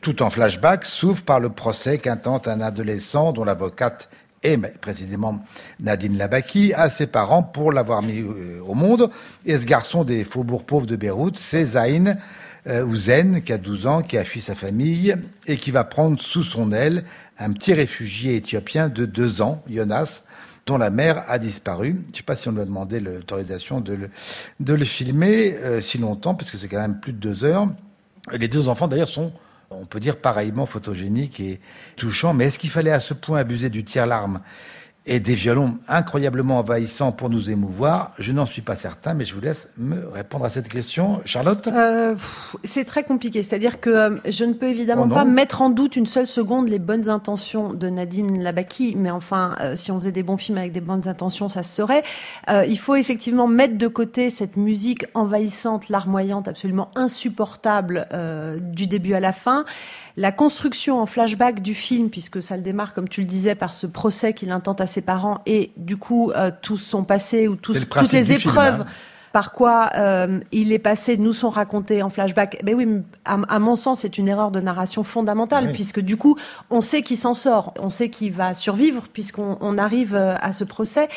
[0.00, 4.08] tout en flashback, s'ouvre par le procès qu'intente un adolescent dont l'avocate
[4.44, 5.42] mais, précisément
[5.80, 9.10] Nadine Labaki à ses parents pour l'avoir mis euh, au monde.
[9.46, 12.18] Et ce garçon des faubourgs pauvres de Beyrouth, c'est Zayn,
[12.66, 15.84] euh, ou Zen, qui a 12 ans, qui a fui sa famille et qui va
[15.84, 17.04] prendre sous son aile
[17.38, 20.24] un petit réfugié éthiopien de 2 ans, Jonas,
[20.66, 21.88] dont la mère a disparu.
[21.88, 24.10] Je ne sais pas si on lui a demandé l'autorisation de le,
[24.60, 27.68] de le filmer euh, si longtemps, parce que c'est quand même plus de deux heures.
[28.32, 29.32] Les deux enfants, d'ailleurs, sont,
[29.70, 31.60] on peut dire, pareillement photogéniques et
[31.96, 32.34] touchants.
[32.34, 34.40] Mais est-ce qu'il fallait à ce point abuser du tiers-larme?
[35.06, 39.34] Et des violons incroyablement envahissants pour nous émouvoir Je n'en suis pas certain, mais je
[39.34, 41.20] vous laisse me répondre à cette question.
[41.24, 42.14] Charlotte Euh,
[42.64, 43.42] c'est très compliqué.
[43.42, 46.68] C'est-à-dire que euh, je ne peux évidemment Oh pas mettre en doute une seule seconde
[46.68, 50.58] les bonnes intentions de Nadine Labaki, mais enfin, euh, si on faisait des bons films
[50.58, 52.02] avec des bonnes intentions, ça se saurait.
[52.48, 58.86] Euh, il faut effectivement mettre de côté cette musique envahissante, larmoyante, absolument insupportable euh, du
[58.86, 59.64] début à la fin.
[60.16, 63.72] La construction en flashback du film, puisque ça le démarre, comme tu le disais, par
[63.74, 67.56] ce procès qu'il intente à ses parents et du coup euh, tout son passé ou
[67.56, 68.86] tous- C'est le toutes les film, épreuves hein.
[69.32, 72.60] par quoi euh, il est passé nous sont racontés en flashback.
[72.62, 75.72] Ben oui, mais à, à mon sens, c'est une erreur de narration fondamentale, Oui.
[75.72, 76.38] puisque du coup,
[76.70, 80.52] on sait qu'il s'en sort, on sait qu'il va survivre, puisqu'on on arrive euh, à
[80.52, 81.08] ce procès.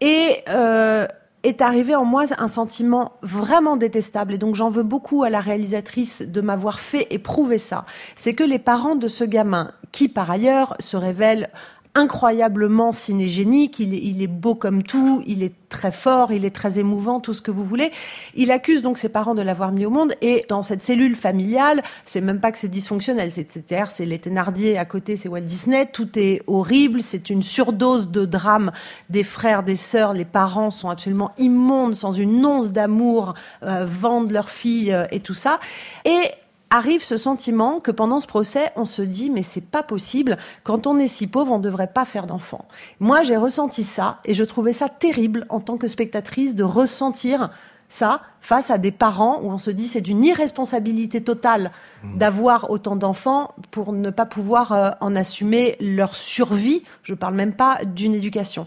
[0.00, 1.06] Et euh,
[1.48, 4.34] est arrivé en moi un sentiment vraiment détestable.
[4.34, 7.84] Et donc j'en veux beaucoup à la réalisatrice de m'avoir fait éprouver ça.
[8.14, 11.50] C'est que les parents de ce gamin, qui par ailleurs se révèlent
[11.94, 16.54] incroyablement cinégénique, il est, il est beau comme tout, il est très fort, il est
[16.54, 17.92] très émouvant, tout ce que vous voulez.
[18.34, 21.82] Il accuse donc ses parents de l'avoir mis au monde et dans cette cellule familiale,
[22.04, 25.86] c'est même pas que c'est dysfonctionnel, c'est-à-dire c'est les Thénardier à côté, c'est Walt Disney,
[25.86, 28.72] tout est horrible, c'est une surdose de drame
[29.10, 34.32] des frères, des sœurs, les parents sont absolument immondes, sans une once d'amour, euh, vendent
[34.32, 35.60] leurs filles euh, et tout ça.
[36.04, 36.30] Et
[36.70, 40.36] arrive ce sentiment que pendant ce procès, on se dit mais c'est pas possible.
[40.64, 42.66] Quand on est si pauvre, on ne devrait pas faire d'enfants.
[43.00, 47.50] Moi, j'ai ressenti ça et je trouvais ça terrible en tant que spectatrice de ressentir
[47.88, 51.72] ça face à des parents où on se dit c'est d'une irresponsabilité totale
[52.16, 56.84] d'avoir autant d'enfants pour ne pas pouvoir euh, en assumer leur survie.
[57.02, 58.66] Je parle même pas d'une éducation.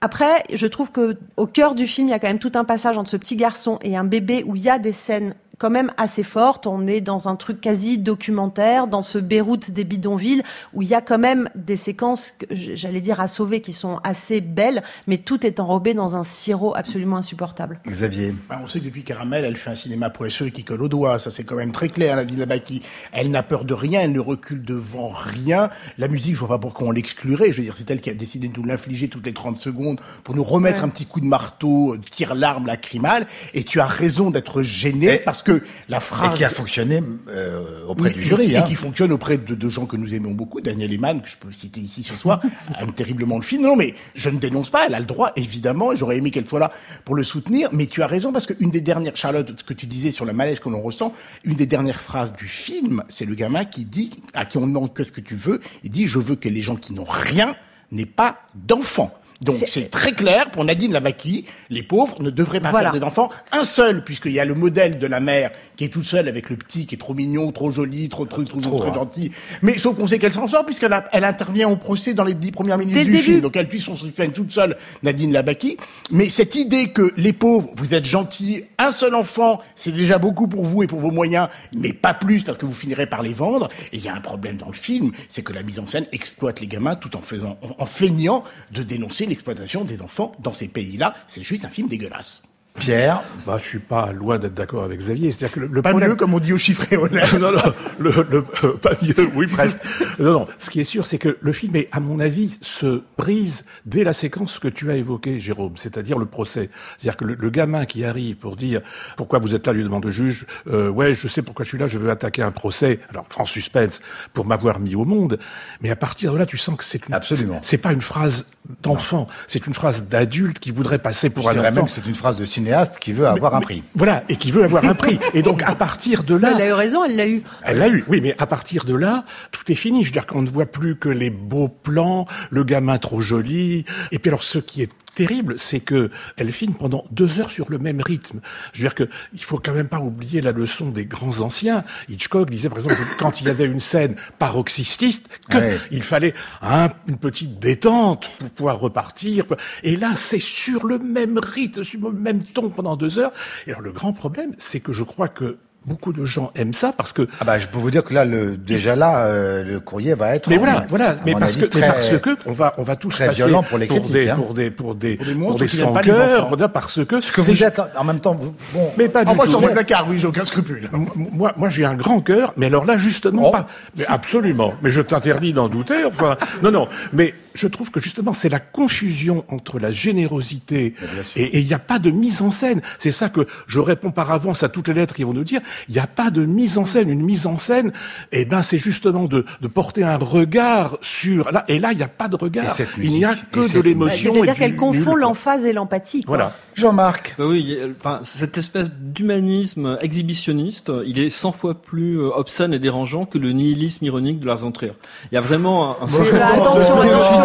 [0.00, 2.64] Après, je trouve que au cœur du film, il y a quand même tout un
[2.64, 5.70] passage entre ce petit garçon et un bébé où il y a des scènes quand
[5.70, 6.66] même assez forte.
[6.66, 10.42] On est dans un truc quasi documentaire, dans ce Beyrouth des bidonvilles,
[10.72, 14.40] où il y a quand même des séquences, j'allais dire à sauver, qui sont assez
[14.40, 17.80] belles, mais tout est enrobé dans un sirop absolument insupportable.
[17.86, 18.34] Xavier.
[18.48, 21.18] Bah, on sait que depuis Caramel, elle fait un cinéma poisseux qui colle au doigt.
[21.18, 22.82] Ça, c'est quand même très clair, la ville Baki.
[23.12, 25.70] Elle n'a peur de rien, elle ne recule devant rien.
[25.98, 27.52] La musique, je vois pas pourquoi on l'exclurait.
[27.52, 30.00] Je veux dire, c'est elle qui a décidé de nous l'infliger toutes les 30 secondes
[30.24, 33.26] pour nous remettre un petit coup de marteau, tire l'arme lacrymale.
[33.54, 36.34] Et tu as raison d'être gêné parce que que la phrase...
[36.34, 38.52] Et qui a fonctionné euh, auprès du jury.
[38.52, 38.62] Et hein.
[38.62, 40.60] qui fonctionne auprès de, de, gens que nous aimons beaucoup.
[40.60, 42.40] Daniel Eman, que je peux citer ici ce soir,
[42.80, 43.62] aime terriblement le film.
[43.62, 46.60] Non, mais je ne dénonce pas, elle a le droit, évidemment, j'aurais aimé qu'elle soit
[46.60, 46.72] là
[47.04, 49.86] pour le soutenir, mais tu as raison, parce qu'une des dernières, Charlotte, ce que tu
[49.86, 53.34] disais sur la malaise que l'on ressent, une des dernières phrases du film, c'est le
[53.34, 56.36] gamin qui dit, à qui on demande qu'est-ce que tu veux, il dit, je veux
[56.36, 57.56] que les gens qui n'ont rien
[57.90, 59.14] n'aient pas d'enfants.
[59.40, 63.30] Donc c'est très clair pour Nadine Lamaki, les pauvres ne devraient pas faire des enfants.
[63.52, 66.50] Un seul, puisqu'il y a le modèle de la mère qui est toute seule avec
[66.50, 68.92] le petit qui est trop mignon, trop joli, trop trop trop, trop, hein.
[68.92, 69.30] gentil.
[69.62, 72.50] Mais sauf qu'on sait qu'elle s'en sort puisqu'elle elle intervient au procès dans les dix
[72.50, 73.40] premières minutes du film.
[73.40, 75.76] Donc elle puisse son suspense toute seule, Nadine Labaki.
[76.10, 80.48] Mais cette idée que les pauvres, vous êtes gentils, un seul enfant, c'est déjà beaucoup
[80.48, 83.34] pour vous et pour vos moyens, mais pas plus parce que vous finirez par les
[83.34, 83.68] vendre.
[83.92, 86.06] Et il y a un problème dans le film, c'est que la mise en scène
[86.10, 90.68] exploite les gamins tout en faisant, en feignant de dénoncer l'exploitation des enfants dans ces
[90.68, 91.14] pays-là.
[91.26, 92.42] C'est juste un film dégueulasse.
[92.78, 95.32] Pierre bah, Je suis pas loin d'être d'accord avec Xavier.
[95.32, 96.96] C'est-à-dire que le, pas mieux, comme on dit au chiffré
[97.38, 97.62] non, non,
[97.98, 99.78] le, le euh, pas mieux, oui, presque.
[100.18, 103.02] non, non, ce qui est sûr, c'est que le film, est, à mon avis, se
[103.16, 106.70] brise dès la séquence que tu as évoquée, Jérôme, c'est-à-dire le procès.
[106.98, 108.82] C'est-à-dire que le, gamin qui arrive pour dire
[109.16, 111.78] «Pourquoi vous êtes là?» lui demande le juge euh, Ouais, je sais pourquoi je suis
[111.78, 114.00] là, je veux attaquer un procès.» Alors, grand suspense
[114.34, 115.38] pour m'avoir mis au monde.
[115.80, 117.14] Mais à partir de là, tu sens que c'est une...
[117.14, 117.58] Absolument.
[117.62, 118.46] C'est pas une phrase
[118.82, 121.72] d'enfant, c'est une phrase d'adulte qui voudrait passer pour je un enfant.
[121.72, 122.67] même c'est une phrase de cinéma
[123.00, 123.82] qui veut avoir un prix.
[123.94, 125.18] Voilà, et qui veut avoir un prix.
[125.34, 127.42] Et donc à partir de là, elle a eu raison, elle l'a eu.
[127.64, 130.04] Elle l'a eu, oui, mais à partir de là, tout est fini.
[130.04, 133.84] Je veux dire qu'on ne voit plus que les beaux plans, le gamin trop joli,
[134.12, 137.68] et puis alors ce qui est terrible, c'est que elle filme pendant deux heures sur
[137.70, 138.40] le même rythme.
[138.72, 141.84] Je veux dire que il faut quand même pas oublier la leçon des grands anciens.
[142.08, 147.16] Hitchcock disait par exemple que quand il y avait une scène paroxystiste, qu'il fallait une
[147.16, 149.44] petite détente pour pouvoir repartir.
[149.82, 153.32] Et là, c'est sur le même rythme, sur le même ton pendant deux heures.
[153.66, 156.92] Et alors le grand problème, c'est que je crois que beaucoup de gens aiment ça
[156.96, 159.80] parce que ah bah je peux vous dire que là le déjà là euh, le
[159.80, 162.82] courrier va être mais voilà voilà mais parce que mais parce que on va on
[162.82, 164.36] va tous très passer violent pour les critiques des, hein.
[164.36, 167.62] pour des pour des pour des, pour des sans cœur parce que ce que vous
[167.62, 168.90] êtes en même temps bon.
[168.96, 170.90] Mais pas oh, du moi je dans le placard oui j'ai aucun scrupule.
[171.14, 173.50] Moi moi j'ai un grand cœur mais alors là justement oh.
[173.50, 173.66] pas.
[173.96, 174.74] Mais absolument.
[174.82, 176.36] Mais je t'interdis d'en douter enfin.
[176.62, 180.94] Non non mais je trouve que justement c'est la confusion entre la générosité
[181.36, 184.30] et il n'y a pas de mise en scène c'est ça que je réponds par
[184.30, 186.78] avance à toutes les lettres qui vont nous dire il n'y a pas de mise
[186.78, 187.92] en scène, une mise en scène,
[188.32, 192.02] eh ben c'est justement de, de, porter un regard sur là et là il n'y
[192.02, 194.34] a pas de regard, il n'y a que de l'émotion.
[194.34, 196.24] C'est-à-dire qu'elle confond l'emphase et l'empathie.
[196.26, 196.52] Voilà.
[196.74, 197.34] Jean-Marc.
[197.38, 202.78] Bah oui, enfin, cette espèce d'humanisme exhibitionniste, il est 100 fois plus euh, obscène et
[202.78, 204.92] dérangeant que le nihilisme ironique de Lars von Trier.
[205.32, 206.04] Il y a vraiment un...
[206.04, 206.06] un...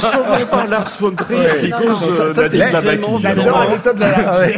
[0.00, 3.18] Sauvez pas Lars von Trier qui cause Nadine Lavaki.
[3.18, 4.48] J'adore la méthode de la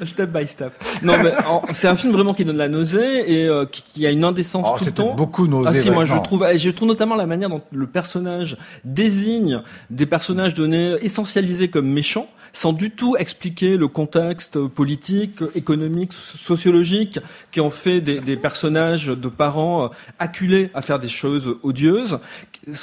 [0.06, 0.72] step by step.
[1.02, 1.32] Non, mais
[1.72, 4.66] c'est un film vraiment qui donne la nausée et euh, qui, qui, a une indécence
[4.68, 5.14] oh, tout le temps.
[5.14, 5.70] beaucoup nausée.
[5.70, 10.06] Ah si, moi je trouve, je trouve notamment la manière dont le personnage désigne des
[10.06, 17.18] personnages donnés essentialisés comme méchants sans du tout expliquer le contexte politique, économique, sociologique
[17.50, 22.18] qui ont fait des, des personnages de parents euh, acculés à faire des choses odieuses.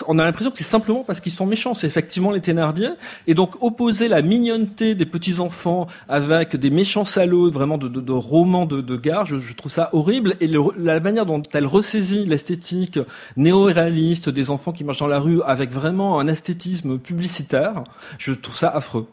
[0.08, 1.74] On a l'impression que c'est simplement parce qu'ils sont méchants.
[1.74, 2.90] C'est effectivement les Thénardier.
[3.28, 8.02] Et donc opposer la mignonneté des petits enfants avec des méchants salauds, vraiment de, de,
[8.02, 10.36] de romans de, de gare, je, je, trouve ça horrible.
[10.42, 13.00] Et la manière dont elle ressaisit l'esthétique
[13.36, 17.84] néo-réaliste des enfants qui marchent dans la rue avec vraiment un esthétisme publicitaire,
[18.18, 19.08] je trouve ça affreux.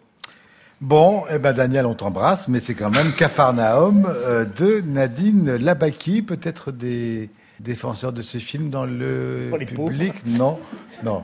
[0.85, 6.21] Bon, eh ben Daniel, on t'embrasse, mais c'est quand même Cafarnaum euh, de Nadine Labaki,
[6.21, 10.13] peut-être des défenseurs de ce film dans le public.
[10.27, 10.59] Non,
[11.03, 11.23] non.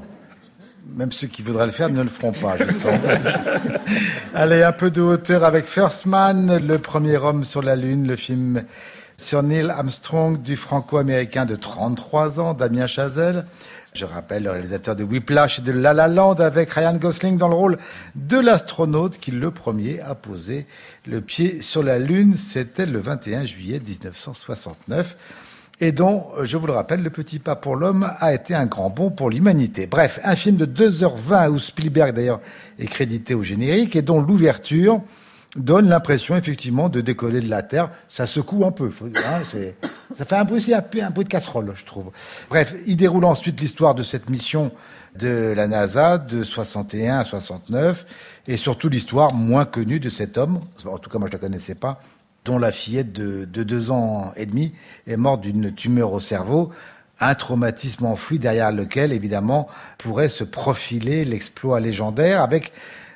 [0.96, 2.94] Même ceux qui voudraient le faire ne le feront pas, je sens.
[4.34, 8.16] Allez, un peu de hauteur avec First Man, le premier homme sur la Lune, le
[8.16, 8.62] film
[9.18, 13.44] sur Neil Armstrong du franco-américain de 33 ans, Damien Chazelle.
[13.92, 17.48] Je rappelle le réalisateur de Whiplash et de La La Land avec Ryan Gosling dans
[17.48, 17.76] le rôle
[18.14, 20.66] de l'astronaute qui le premier a posé
[21.06, 22.36] le pied sur la Lune.
[22.36, 25.16] C'était le 21 juillet 1969
[25.80, 28.90] et dont, je vous le rappelle, Le Petit Pas pour l'Homme a été un grand
[28.90, 29.88] bond pour l'humanité.
[29.88, 32.40] Bref, un film de 2h20 où Spielberg d'ailleurs
[32.78, 35.02] est crédité au générique et dont l'ouverture
[35.56, 37.90] donne l'impression effectivement de décoller de la Terre.
[38.08, 38.90] Ça secoue un peu.
[39.16, 39.42] Hein,
[40.14, 42.10] ça fait un peu aussi un un peu de casserole, je trouve.
[42.48, 44.72] Bref, il déroule ensuite l'histoire de cette mission
[45.18, 48.06] de la NASA de 61 à 69
[48.46, 50.60] et surtout l'histoire moins connue de cet homme.
[50.86, 52.00] En tout cas, moi je la connaissais pas
[52.46, 54.72] dont la fillette de deux ans et demi
[55.06, 56.70] est morte d'une tumeur au cerveau
[57.20, 62.72] un traumatisme enfoui derrière lequel, évidemment, pourrait se profiler l'exploit légendaire avec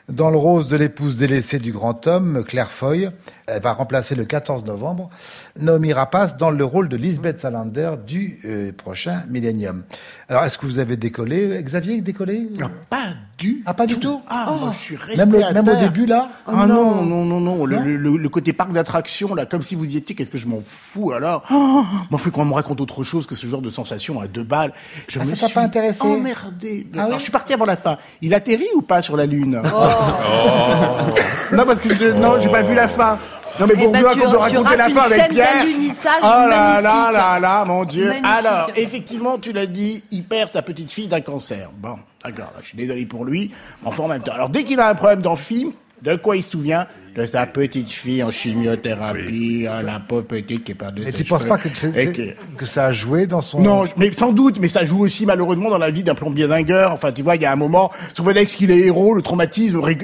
[0.09, 3.09] dans le rose de l'épouse délaissée du grand homme, Claire Foy,
[3.47, 5.11] elle va remplacer le 14 novembre
[5.59, 9.85] Naomi Rapace dans le rôle de Lisbeth Salander du euh, prochain Millennium.
[10.29, 14.21] Alors, est-ce que vous avez décollé Xavier, décollé ah, Pas du Ah, pas du tout
[14.29, 14.61] Ah, oh.
[14.61, 16.31] moi, je suis resté même, le, même au début, là?
[16.47, 17.67] Oh, Ah non, non, non, non.
[17.67, 20.47] Le, le, le, côté parc d'attractions, là, comme si vous y étiez, qu'est-ce que je
[20.47, 21.45] m'en fous, alors?
[21.51, 24.27] Oh, Moi, il faut qu'on me raconte autre chose que ce genre de sensation à
[24.27, 24.73] deux balles.
[25.09, 26.03] Je ah, me suis pas intéressé?
[26.07, 26.87] emmerdé.
[26.97, 27.99] Ah, Alors, je suis parti avant la fin.
[28.23, 29.61] Il atterrit ou pas sur la Lune?
[31.53, 33.19] Non, parce que je, non, j'ai pas vu la fin.
[33.61, 35.31] Non mais Eh pour ben, bien tu- qu'on peut tu raconter la fin avec scène
[35.33, 35.49] Pierre.
[35.61, 37.13] d'alunissage Oh là là magnifique.
[37.13, 38.07] là là, mon Dieu.
[38.09, 38.27] Magnifique.
[38.29, 41.71] Alors, effectivement, tu l'as dit, il perd sa petite fille d'un cancer.
[41.79, 43.53] Bon, d'accord, je suis désolé pour lui.
[43.83, 44.33] mais Enfin, en même temps.
[44.35, 45.71] Alors, dès qu'il a un problème dans le film,
[46.03, 46.89] de quoi il se souvient?
[47.17, 51.43] De sa petite fille en chimiothérapie, la pauvre petite qui est perdue Et tu penses
[51.43, 51.49] cheveux.
[51.51, 53.61] pas que, qui- ça a joué dans son...
[53.61, 56.93] non, mais sans doute, mais ça joue aussi malheureusement dans la vie d'un plombier dingueur.
[56.93, 59.99] Enfin, tu vois, il y a un moment, prétexte qu'il est héros, le traumatisme ré-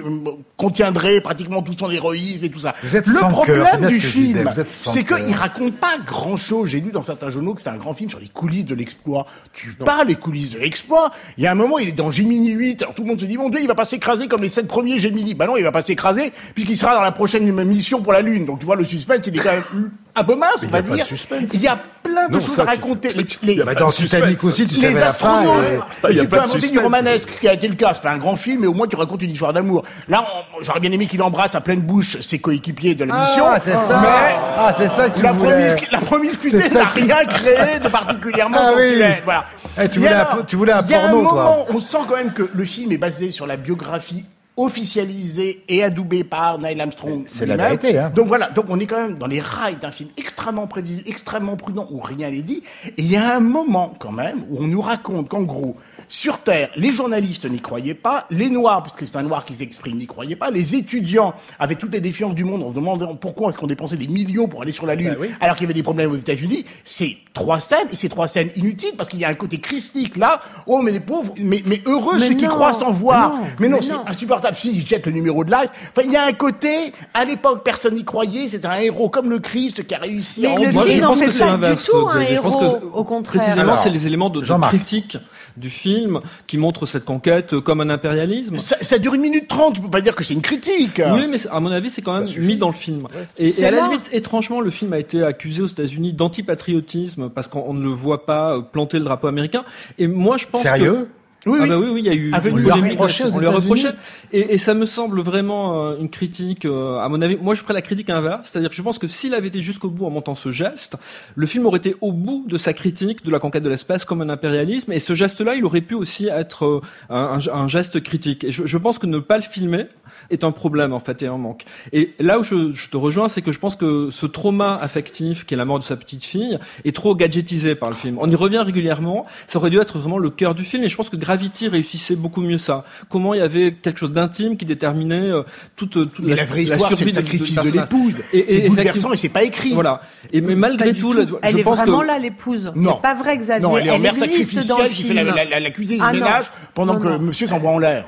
[0.56, 2.74] contiendrait pratiquement tout son héroïsme et tout ça.
[2.82, 6.68] Vous êtes le sans problème du film, c'est qu'il raconte pas grand chose.
[6.68, 9.26] J'ai lu dans certains journaux que c'est un grand film sur les coulisses de l'exploit.
[9.52, 11.10] Tu parles les coulisses de l'exploit.
[11.38, 12.82] Il y a un moment, il est dans Gemini 8.
[12.82, 14.68] Alors tout le monde se dit, mon Dieu, il va pas s'écraser comme les sept
[14.68, 15.34] premiers Gemini.
[15.34, 18.44] Bah non, il va pas s'écraser puisqu'il sera dans la prochaine mission pour la Lune.
[18.44, 21.06] Donc tu vois, le suspense, il est quand même un peu mince, on va dire.
[21.54, 23.12] Il y a plein de Non, choses ça, à tu- raconter.
[23.14, 24.44] Les, il y les- a Bah, pas dans de Titanic suspense.
[24.52, 25.38] aussi, tu les savais la fin.
[25.38, 25.64] astronautes,
[26.10, 27.92] et- tu peux inventer du romanesque, qui a été le cas.
[27.94, 29.82] C'est pas un grand film, mais au moins tu racontes une histoire d'amour.
[30.08, 30.24] Là,
[30.60, 33.44] j'aurais bien aimé qu'il embrasse à pleine bouche ses coéquipiers de la mission.
[33.48, 37.24] Ah, c'est ça Mais Ah, c'est ça que tu la voulais la promiscuité n'a rien
[37.24, 39.02] créé de particulièrement Ah oui.
[39.24, 39.44] Voilà.
[39.82, 41.32] Eh, tu voulais un alors, tu voulais un il y a porno, toi.
[41.32, 44.24] moment, on sent quand même que le film est basé sur la biographie
[44.60, 47.24] officialisée et adoubée par Neil Armstrong.
[47.26, 48.12] C'est la vérité, hein.
[48.14, 51.56] Donc voilà, donc on est quand même dans les rails d'un film extrêmement prévisible, extrêmement
[51.56, 52.62] prudent, où rien n'est dit.
[52.86, 55.76] Et il y a un moment quand même où on nous raconte qu'en gros,
[56.10, 59.54] sur Terre, les journalistes n'y croyaient pas, les Noirs, parce que c'est un Noir qui
[59.54, 63.14] s'exprime, n'y croyaient pas, les étudiants, avec toutes les défiances du monde, en se demandant
[63.14, 65.74] pourquoi est-ce qu'on dépensait des millions pour aller sur la Lune, alors qu'il y avait
[65.74, 69.24] des problèmes aux États-Unis, c'est trois scènes, et c'est trois scènes inutiles, parce qu'il y
[69.24, 72.46] a un côté christique là, oh mais les pauvres, mais, mais heureux Mais ceux qui
[72.48, 73.30] croient sans voir.
[73.30, 73.42] Non.
[73.60, 74.02] Mais non, Mais c'est non.
[74.06, 74.56] insupportable.
[74.56, 75.68] Si, ils jettent le numéro de live.
[75.96, 79.30] Enfin, il y a un côté, à l'époque, personne n'y croyait, c'est un héros comme
[79.30, 81.38] le Christ qui a réussi à Mais le Moi, film je pense fait que c'est
[81.38, 81.84] pas du l'inverse.
[81.84, 82.36] tout un Xavier.
[82.36, 83.42] Je pense héros, que, au contraire.
[83.42, 84.74] Précisément, Alors, c'est les éléments de, de Jean-Marc.
[84.74, 85.16] critique
[85.60, 88.56] du film qui montrent cette conquête comme un impérialisme.
[88.56, 91.00] Ça, ça dure une minute trente, on peut pas dire que c'est une critique.
[91.12, 93.06] Oui, mais à mon avis, c'est quand même mis dans le film.
[93.38, 97.64] Et, à la limite, étrangement, le film a été accusé aux États-Unis d'antipatriotisme parce qu'on
[97.66, 99.64] on ne le voit pas euh, planter le drapeau américain.
[99.98, 100.92] Et moi, je pense Sérieux?
[100.92, 101.68] que Oui, ah oui.
[101.70, 102.70] bah oui, oui, il y a eu À une Venise.
[102.72, 103.88] On lui a reproché On lui a reproché.
[104.32, 107.38] Et, et ça me semble vraiment euh, une critique, euh, à mon avis.
[107.40, 109.88] Moi, je ferais la critique inverse, c'est-à-dire que je pense que s'il avait été jusqu'au
[109.90, 110.96] bout en montant ce geste,
[111.34, 114.20] le film aurait été au bout de sa critique de la conquête de l'espace comme
[114.22, 114.92] un impérialisme.
[114.92, 118.44] Et ce geste-là, il aurait pu aussi être euh, un, un- un geste critique.
[118.44, 119.86] Et je, je pense que ne pas le filmer
[120.30, 121.64] est un problème en fait et un manque.
[121.92, 125.46] Et là où je, je te rejoins, c'est que je pense que ce trauma affectif,
[125.46, 128.18] qui est la mort de sa petite fille, est trop gadgetisé par le film.
[128.20, 129.26] On y revient régulièrement.
[129.46, 130.84] Ça aurait dû être vraiment le cœur du film.
[130.84, 132.84] Et je pense que Gravity réussissait beaucoup mieux ça.
[133.08, 135.42] Comment il y avait quelque chose d'intime qui déterminait euh,
[135.76, 138.22] toute, toute la, vraie histoire, c'est le sacrifice de, l'épouse.
[138.32, 139.72] C'est bouleversant et c'est pas écrit.
[139.72, 140.00] Voilà.
[140.32, 141.38] Et mais malgré tout, tout.
[141.42, 142.72] elle est vraiment là l'épouse.
[142.74, 143.62] C'est pas vrai, Xavier.
[143.62, 147.18] Non, elle est en mère sacrificielle qui fait la, cuisine et le ménage pendant que
[147.18, 148.04] Monsieur s'envoie en l'air.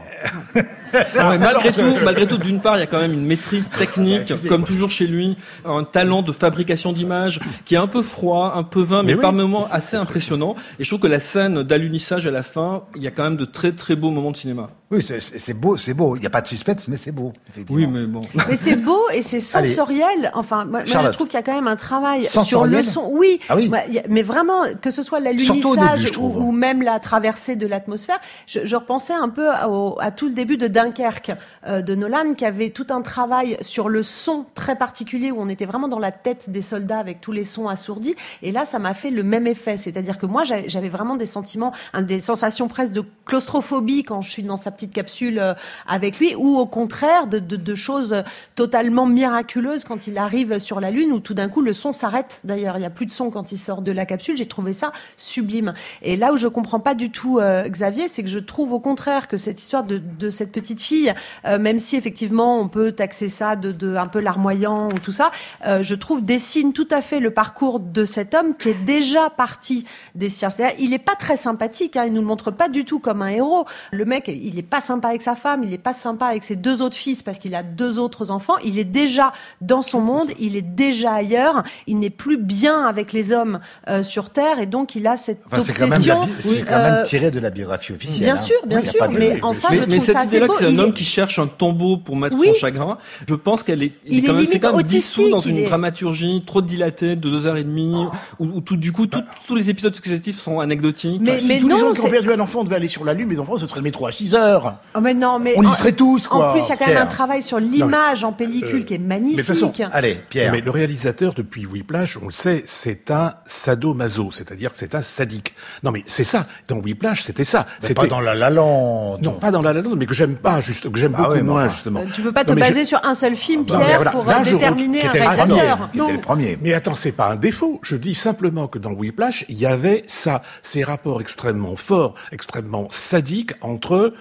[1.15, 4.65] malgré tout, malgré tout, d'une part, il y a quand même une maîtrise technique, comme
[4.65, 8.83] toujours chez lui, un talent de fabrication d'images qui est un peu froid, un peu
[8.83, 10.57] vain, mais, par moments assez impressionnant.
[10.79, 13.37] Et je trouve que la scène d'alunissage à la fin, il y a quand même
[13.37, 14.71] de très très beaux moments de cinéma.
[14.93, 16.17] Oui, c'est beau, c'est beau.
[16.17, 17.33] Il n'y a pas de suspense, mais c'est beau.
[17.71, 18.23] Oui, mais bon.
[18.49, 20.31] Mais c'est beau et c'est sensoriel.
[20.35, 23.09] Enfin, moi, je trouve qu'il y a quand même un travail sur le son.
[23.11, 23.71] Oui, ah oui.
[24.09, 28.77] mais vraiment, que ce soit l'alunissage ou, ou, même la traversée de l'atmosphère, je, je,
[28.77, 31.33] repensais un peu à tout le début de Dunkerque
[31.67, 35.49] euh, de Nolan, qui avait tout un travail sur le son très particulier où on
[35.49, 38.17] était vraiment dans la tête des soldats avec tous les sons assourdis.
[38.43, 39.77] Et là, ça m'a fait le même effet.
[39.77, 44.43] C'est-à-dire que moi, j'avais vraiment des sentiments, des sensations presque de claustrophobie quand je suis
[44.43, 45.55] dans sa petite capsule euh,
[45.87, 48.23] avec lui, ou au contraire de, choses
[48.55, 52.41] totalement miraculeuses quand il arrive sur la Lune, où tout d'un coup le son s'arrête.
[52.45, 54.37] D'ailleurs, il n'y a plus de son quand il sort de la capsule.
[54.37, 55.75] J'ai trouvé ça sublime.
[56.03, 58.81] Et là où je comprends pas du tout euh, Xavier, c'est que je trouve au
[58.81, 61.13] contraire que cette histoire de cette petite fille,
[61.47, 65.13] euh, même si effectivement on peut taxer ça de, de un peu larmoyant ou tout
[65.13, 65.31] ça,
[65.65, 69.85] je trouve dessine tout à fait le parcours de cet homme qui est déjà parti
[70.15, 70.55] des sciences.
[70.79, 71.97] Il n'est pas très sympathique.
[71.97, 73.67] Hein, il nous le montre pas du tout comme un héros.
[73.91, 76.57] Le mec, il est pas sympa avec sa femme, il n'est pas sympa avec ses
[76.57, 78.57] deux autres fils parce qu'il a deux autres enfants.
[78.65, 81.63] Il est déjà dans son monde, il est déjà ailleurs.
[81.87, 85.43] Il n'est plus bien avec les hommes euh, sur Terre et donc il a cette
[85.51, 86.23] obsession.
[86.41, 88.25] C'est quand, même, tiré de la biographie officielle.
[88.25, 88.37] Bien hein.
[88.37, 89.11] sûr, bien sûr.
[89.11, 92.17] Mais enfin, je trouve cette idée-là que c'est un homme qui cherche un tombeau pour
[92.17, 92.99] mettre son chagrin,
[93.29, 96.43] je pense qu'elle est, il, est quand même, c'est quand même dissous dans une dramaturgie
[96.47, 98.07] trop dilatée de deux heures et demie,
[98.39, 101.21] où, tout, du coup, tous les épisodes successifs sont anecdotiques.
[101.23, 103.29] Mais, si tous les gens qui ont perdu un enfant devaient aller sur la Lune,
[103.29, 104.75] mes enfants, ce serait le métro à 6 heures.
[104.95, 106.51] Oh, mais non, mais on y serait tous, quoi.
[106.51, 108.95] En plus, il y a quand même un travail sur l'image en pellicule euh, qui
[108.95, 109.37] est magnifique.
[109.39, 110.53] Mais façon, allez, Pierre.
[110.53, 115.03] Mais le réalisateur, depuis Whiplash, on le sait, c'est un sadomaso, c'est-à-dire que c'est un
[115.03, 115.55] sadique.
[115.83, 116.47] Non, mais c'est ça.
[116.69, 117.67] Dans Whiplash, c'était ça.
[117.81, 119.19] C'était pas dans La La Land.
[119.23, 121.45] Non, pas dans La La Land, mais que j'aime pas, juste, que j'aime ah beaucoup
[121.45, 122.01] moins, justement.
[122.01, 125.11] Euh, tu peux pas te baser sur un seul film, Pierre, pour euh, déterminer un
[125.11, 125.89] réalisateur.
[125.93, 126.59] C'était le premier.
[126.63, 127.81] Mais attends, c'est pas un défaut.
[127.83, 132.89] Je dis simplement que dans Whiplash, il y avait ça, ces rapports extrêmement forts, extrêmement
[132.91, 134.13] sadiques entre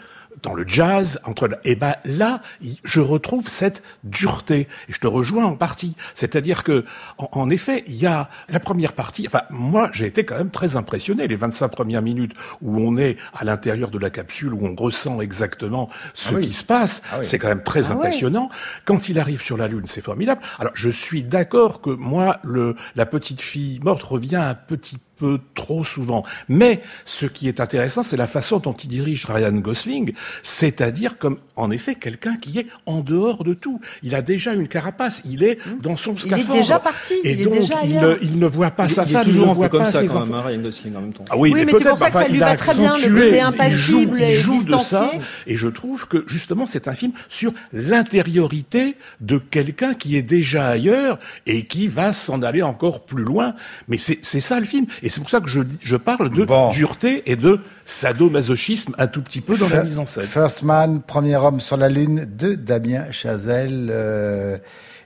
[0.44, 2.42] dans le jazz, entre et eh ben là,
[2.84, 5.96] je retrouve cette dureté et je te rejoins en partie.
[6.14, 6.86] C'est-à-dire que,
[7.18, 9.26] en, effet, il y a la première partie.
[9.28, 13.18] Enfin, moi, j'ai été quand même très impressionné les 25 premières minutes où on est
[13.34, 17.02] à l'intérieur de la capsule où on ressent exactement ce ah qui se passe.
[17.12, 18.50] Ah c'est quand même très ah impressionnant.
[18.86, 20.42] Quand il arrive sur la lune, c'est formidable.
[20.60, 25.11] Alors, je suis d'accord que moi, le la petite fille morte revient un petit peu
[25.56, 26.24] trop souvent.
[26.50, 30.14] Mais ce qui est intéressant, c'est la façon dont il dirige Ryan Gosling,
[30.44, 33.80] c'est-à-dire comme, en effet, quelqu'un qui est en dehors de tout.
[34.04, 35.82] Il a déjà une carapace, il est mmh.
[35.82, 36.46] dans son scaphandre.
[36.50, 38.88] Il est déjà parti, et il donc, est déjà il, ne, il, ne voit pas
[38.88, 40.34] sa femme, il ne voit pas ses enfants.
[40.34, 41.26] Hein, Ryan Gosling en même temps.
[41.30, 43.42] Ah oui, mais, mais c'est pour ça que ça lui va très bien, le côté
[43.42, 45.12] impassible il joue, il joue de ça,
[45.48, 50.68] et je trouve que, justement, c'est un film sur l'intériorité de quelqu'un qui est déjà
[50.68, 53.56] ailleurs et qui va s'en aller encore plus loin.
[53.88, 54.86] Mais c'est ça le film.
[55.04, 59.22] Et c'est pour ça que je, je parle de dureté et de sadomasochisme un tout
[59.22, 60.24] petit peu dans la mise en scène.
[60.24, 63.90] First Man, premier homme sur la Lune de Damien Chazelle.
[63.92, 64.58] Euh,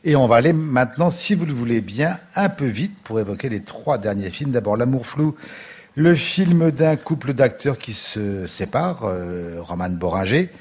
[0.03, 3.49] et on va aller maintenant, si vous le voulez bien, un peu vite pour évoquer
[3.49, 4.51] les trois derniers films.
[4.51, 5.35] D'abord, L'amour flou,
[5.95, 10.51] le film d'un couple d'acteurs qui se séparent, euh, Roman Boringer,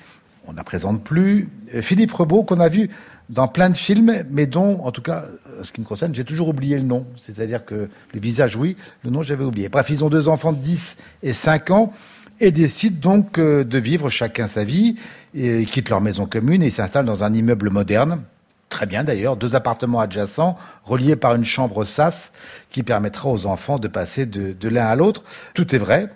[0.47, 2.89] on ne la présente plus, euh, Philippe Rebaud, qu'on a vu
[3.31, 5.25] dans plein de films, mais dont, en tout cas,
[5.63, 7.07] ce qui me concerne, j'ai toujours oublié le nom.
[7.17, 9.69] C'est-à-dire que le visage, oui, le nom, j'avais oublié.
[9.69, 11.93] Bref, ils ont deux enfants de 10 et 5 ans
[12.41, 14.97] et décident donc euh, de vivre chacun sa vie.
[15.35, 18.21] Et ils quittent leur maison commune et s'installent dans un immeuble moderne.
[18.69, 22.33] Très bien d'ailleurs, deux appartements adjacents, reliés par une chambre sas
[22.71, 25.23] qui permettra aux enfants de passer de l'un à l'autre.
[25.55, 26.11] Tout est vrai.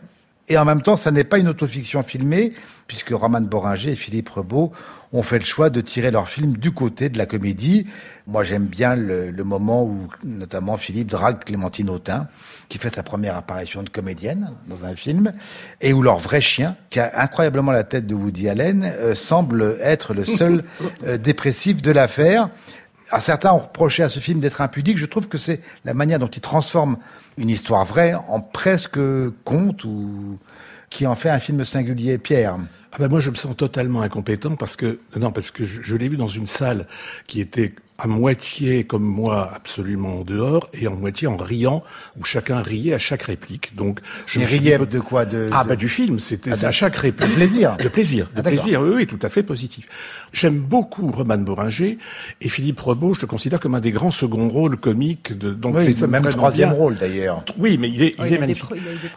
[0.48, 2.52] Et en même temps, ça n'est pas une autofiction filmée,
[2.86, 4.72] puisque Roman Boringer et Philippe Rebaud
[5.12, 7.86] ont fait le choix de tirer leur film du côté de la comédie.
[8.26, 12.28] Moi, j'aime bien le, le, moment où, notamment, Philippe drague Clémentine Autain,
[12.68, 15.34] qui fait sa première apparition de comédienne dans un film,
[15.82, 19.76] et où leur vrai chien, qui a incroyablement la tête de Woody Allen, euh, semble
[19.82, 20.64] être le seul
[21.06, 22.48] euh, dépressif de l'affaire.
[23.10, 24.98] À certains ont reproché à ce film d'être impudique.
[24.98, 26.98] Je trouve que c'est la manière dont il transforme
[27.38, 28.98] une histoire vraie en presque
[29.44, 30.38] conte ou
[30.90, 32.18] qui en fait un film singulier.
[32.18, 32.56] Pierre.
[32.92, 35.96] Ah ben moi je me sens totalement incompétent parce que non parce que je, je
[35.96, 36.86] l'ai vu dans une salle
[37.26, 41.82] qui était à moitié comme moi absolument en dehors et en moitié en riant
[42.16, 43.74] où chacun riait à chaque réplique.
[43.74, 47.28] Donc je riais de quoi de, Ah bah du film, c'était ah, à chaque réplique.
[47.28, 47.76] De plaisir.
[47.76, 48.82] De plaisir, de ah, plaisir.
[48.82, 49.88] Oui, oui, tout à fait positif.
[50.32, 51.98] J'aime beaucoup Roman Boringer
[52.40, 55.74] et Philippe Rebaud, je le considère comme un des grands seconds rôles comiques de donc
[55.76, 57.44] oui, même troisième rôle d'ailleurs.
[57.58, 58.70] Oui, mais il est, il est magnifique.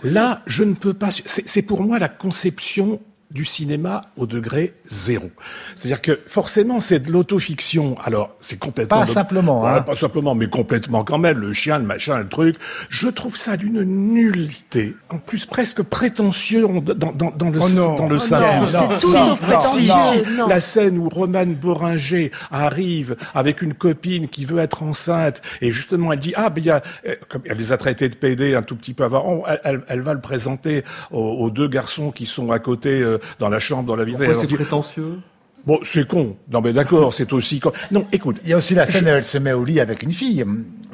[0.03, 2.99] Là, je ne peux pas c'est pour moi la conception
[3.31, 5.29] du cinéma au degré zéro.
[5.75, 7.95] C'est-à-dire que forcément c'est de l'autofiction.
[8.03, 9.81] Alors c'est complètement pas simplement, hein.
[9.81, 11.39] pas simplement, mais complètement quand même.
[11.39, 12.57] Le chien, le machin, le truc.
[12.89, 14.95] Je trouve ça d'une nullité.
[15.09, 19.41] En plus presque prétentieux dans, dans, dans le oh dans le oh C'est tout sauf
[19.41, 20.25] prétentieux.
[20.47, 26.11] La scène où Roman Boringer arrive avec une copine qui veut être enceinte et justement
[26.11, 28.55] elle dit ah ben il y a euh, comme elle les a traités de PD
[28.55, 29.43] un tout petit peu avant.
[29.63, 32.89] Elle, elle, va le présenter aux, deux garçons qui sont à côté.
[32.89, 34.15] Euh, dans la chambre, dans la vie.
[34.33, 35.17] c'est prétentieux?
[35.65, 36.37] Bon, c'est con.
[36.51, 37.71] Non, mais d'accord, c'est aussi con.
[37.91, 38.37] Non, écoute.
[38.43, 40.43] Il y a aussi la scène où elle se met au lit avec une fille.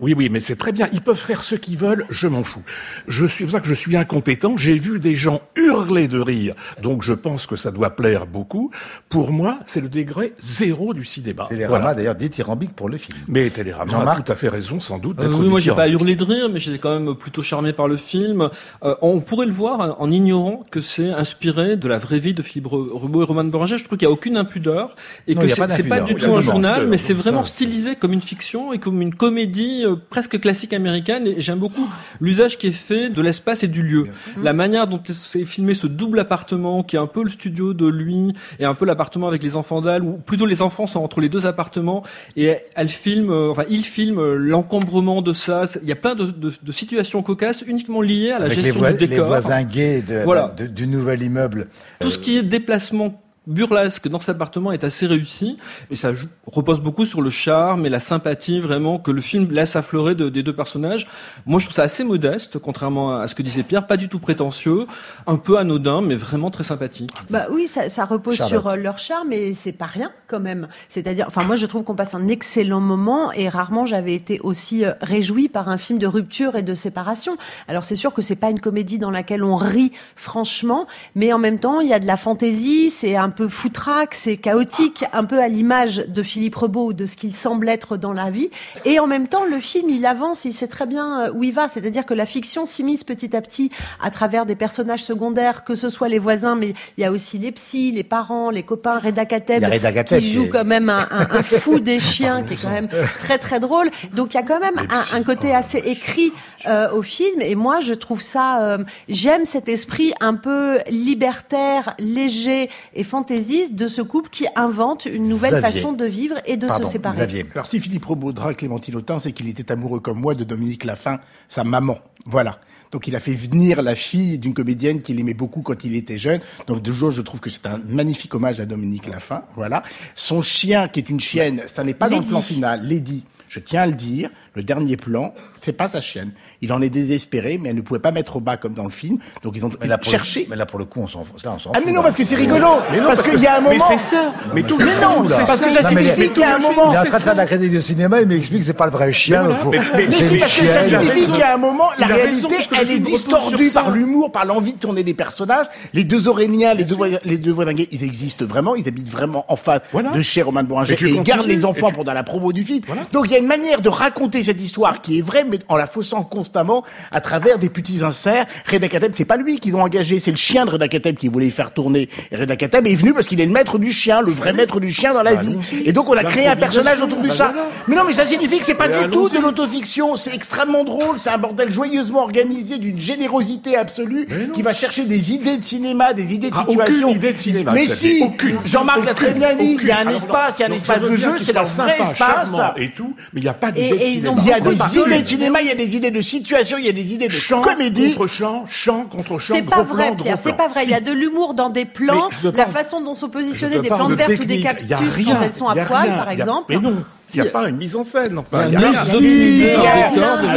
[0.01, 0.87] Oui, oui, mais c'est très bien.
[0.93, 2.61] Ils peuvent faire ce qu'ils veulent, je m'en fous.
[3.07, 4.57] Je suis, c'est pour ça que je suis incompétent.
[4.57, 8.71] J'ai vu des gens hurler de rire, donc je pense que ça doit plaire beaucoup.
[9.09, 11.45] Pour moi, c'est le degré zéro du cinéma.
[11.49, 11.95] Télérama, voilà.
[11.95, 13.17] d'ailleurs, dithyrambique pour le film.
[13.27, 15.19] Mais Télérama a tout à fait raison, sans doute.
[15.19, 17.87] Euh, oui, moi, j'ai pas hurlé de rire, mais j'étais quand même plutôt charmé par
[17.87, 18.49] le film.
[18.83, 22.41] Euh, on pourrait le voir en ignorant que c'est inspiré de la vraie vie de
[22.41, 23.77] Philippe Rebaud et Roman Boringer.
[23.77, 24.95] Je trouve qu'il n'y a aucune impudeur
[25.27, 28.73] et que c'est pas, du tout un journal, mais c'est vraiment stylisé comme une fiction
[28.73, 31.27] et comme une comédie euh, presque classique américaine.
[31.27, 31.87] Et j'aime beaucoup
[32.19, 34.07] l'usage qui est fait de l'espace et du lieu.
[34.41, 37.87] La manière dont c'est filmé ce double appartement qui est un peu le studio de
[37.87, 41.21] lui et un peu l'appartement avec les enfants d'elle, ou plutôt les enfants sont entre
[41.21, 42.03] les deux appartements
[42.35, 45.63] et elle filme, euh, enfin il filme euh, l'encombrement de ça.
[45.81, 48.93] Il y a plein de, de, de situations cocasses uniquement liées à la gestion du
[48.93, 49.17] décor.
[49.17, 50.53] Les voisins gays de, voilà.
[50.57, 51.67] du nouvel immeuble.
[51.99, 55.57] Tout ce qui est déplacement burlesque dans cet appartement est assez réussi
[55.89, 56.11] et ça
[56.45, 60.43] repose beaucoup sur le charme et la sympathie vraiment que le film laisse affleurer des
[60.43, 61.07] deux personnages.
[61.45, 64.19] Moi, je trouve ça assez modeste, contrairement à ce que disait Pierre, pas du tout
[64.19, 64.85] prétentieux,
[65.25, 67.11] un peu anodin, mais vraiment très sympathique.
[67.29, 70.67] Bah oui, ça, ça repose sur euh, leur charme et c'est pas rien quand même.
[70.89, 74.85] C'est-à-dire, enfin moi, je trouve qu'on passe un excellent moment et rarement j'avais été aussi
[74.85, 77.37] euh, réjoui par un film de rupture et de séparation.
[77.67, 81.39] Alors c'est sûr que c'est pas une comédie dans laquelle on rit franchement, mais en
[81.39, 85.23] même temps, il y a de la fantaisie, c'est un peu foutraque, c'est chaotique, un
[85.23, 88.49] peu à l'image de Philippe Rebaud, de ce qu'il semble être dans la vie.
[88.83, 91.53] Et en même temps, le film, il avance, il sait très bien euh, où il
[91.53, 91.67] va.
[91.67, 93.69] C'est-à-dire que la fiction s'immisce petit à petit
[94.01, 97.37] à travers des personnages secondaires, que ce soit les voisins, mais il y a aussi
[97.37, 99.63] les psys, les parents, les copains, Reda Kateb,
[100.07, 101.05] qui joue quand même un,
[101.43, 103.91] fou des chiens, qui est quand même très très drôle.
[104.15, 104.81] Donc il y a quand même
[105.13, 106.33] un, côté assez écrit
[106.65, 107.39] euh, au film.
[107.41, 108.77] Et moi, je trouve ça, euh,
[109.09, 115.27] j'aime cet esprit un peu libertaire, léger et fantastique de ce couple qui invente une
[115.27, 117.45] nouvelle façon de vivre et de se séparer.
[117.53, 121.19] Alors si Philippe Robaudra, Clémentine Autain, c'est qu'il était amoureux comme moi de Dominique Laffin,
[121.47, 121.99] sa maman.
[122.25, 122.59] Voilà.
[122.91, 126.17] Donc il a fait venir la fille d'une comédienne qu'il aimait beaucoup quand il était
[126.17, 126.39] jeune.
[126.67, 129.43] Donc de jour, je trouve que c'est un magnifique hommage à Dominique Laffin.
[129.55, 129.83] Voilà.
[130.15, 133.23] Son chien, qui est une chienne, ça n'est pas dans le plan final, Lady.
[133.49, 136.31] Je tiens à le dire, le dernier plan, c'est pas sa chienne.
[136.61, 138.89] Il en est désespéré, mais elle ne pouvait pas mettre au bas comme dans le
[138.89, 139.19] film.
[139.43, 140.47] Donc ils ont cherché.
[140.49, 141.39] mais là, pour le coup, on s'en fout.
[141.45, 142.65] Ah, mais non, parce que c'est rigolo.
[143.05, 143.75] parce qu'il y a un moment.
[143.87, 144.33] Mais c'est ça.
[144.55, 146.91] Mais tout mais non, parce que ça signifie qu'il y a un moment.
[146.91, 148.73] Il est en train de faire de la critique de cinéma, il m'explique que c'est
[148.73, 149.47] pas le vrai chien.
[149.95, 152.99] Mais c'est parce que ça signifie qu'il y a un moment, la réalité, elle est
[152.99, 155.67] distordue par l'humour, par l'envie de tourner des personnages.
[155.93, 157.55] Les deux Auréliens, les deux, les deux
[157.91, 161.45] ils existent vraiment, ils habitent vraiment en face de chez Roman Boranger et ils gardent
[161.45, 162.81] les enfants pendant la promo du film.
[163.11, 165.75] Donc il y a une manière de raconter cette histoire qui est vraie, mais en
[165.75, 168.45] la faussant constamment à travers des petits inserts.
[168.71, 171.27] Reda Kateb, c'est pas lui qu'ils ont engagé, c'est le chien de Reda Kateb qui
[171.27, 172.09] voulait faire tourner.
[172.31, 174.79] Et Reda Kateb est venu parce qu'il est le maître du chien, le vrai maître
[174.79, 175.57] du chien dans la bah, vie.
[175.85, 177.53] Et donc on a créé un personnage autour de bah, ça.
[177.87, 180.15] Mais non, mais ça signifie que c'est pas du tout de l'autofiction.
[180.15, 181.19] C'est extrêmement drôle.
[181.19, 186.13] C'est un bordel joyeusement organisé d'une générosité absolue qui va chercher des idées de cinéma,
[186.13, 187.09] des idées de ah, situation.
[187.09, 187.73] idée de cinéma.
[187.73, 188.23] Mais si,
[188.65, 191.01] Jean-Marc l'a très bien dit, il y a un espace, il y a un espace
[191.01, 192.51] de jeu, c'est leur vrai espace.
[192.77, 194.36] Et tout, mais il n'y a pas d'idée de cinéma.
[194.37, 196.85] Il y a des idées de cinéma, il y a des idées de situation, il
[196.85, 198.13] y a des idées de chant comédie.
[198.13, 199.55] Contre chant, chant contre chant.
[199.55, 200.37] C'est pas vrai, Pierre.
[200.39, 200.83] C'est pas vrai.
[200.85, 204.13] Il y a de l'humour dans des plans, la façon dont sont positionnés des plantes
[204.13, 204.87] vertes ou des cactus
[205.25, 206.65] quand elles sont à poil, par exemple.
[206.69, 207.03] Mais non.
[207.33, 208.69] Il n'y a pas une mise en scène, enfin.
[208.69, 209.65] Mais si,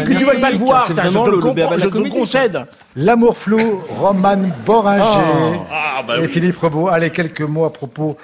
[0.05, 2.65] que tu veux pas le voir, ça, je te le concède.
[2.97, 5.99] L'amour flou, Roman Boringer ah.
[5.99, 6.89] Ah, bah et Philippe Rebaud.
[6.89, 8.17] Allez, quelques mots à propos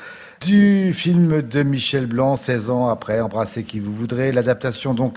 [0.45, 4.33] du film de Michel Blanc, 16 ans après, Embrasser qui vous voudrez.
[4.33, 5.17] L'adaptation, donc,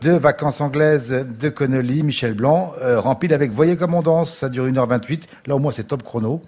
[0.00, 4.48] de Vacances anglaises de Connolly, Michel Blanc, euh, rempli avec Voyez comme on danse, ça
[4.48, 5.24] dure 1h28.
[5.46, 6.42] Là au moins c'est top chrono.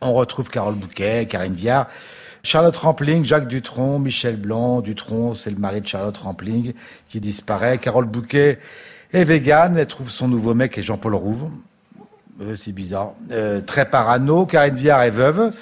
[0.00, 1.86] On retrouve Carole Bouquet, Karine Viard,
[2.42, 4.80] Charlotte Rampling, Jacques Dutronc, Michel Blanc.
[4.80, 6.72] Dutronc, c'est le mari de Charlotte Rampling
[7.08, 7.78] qui disparaît.
[7.78, 8.58] Carole Bouquet
[9.12, 9.76] est végane.
[9.76, 11.50] Elle trouve son nouveau mec et Jean-Paul Rouve.
[12.40, 13.12] Euh, c'est bizarre.
[13.30, 14.46] Euh, très parano.
[14.46, 15.52] Karine Viard est veuve.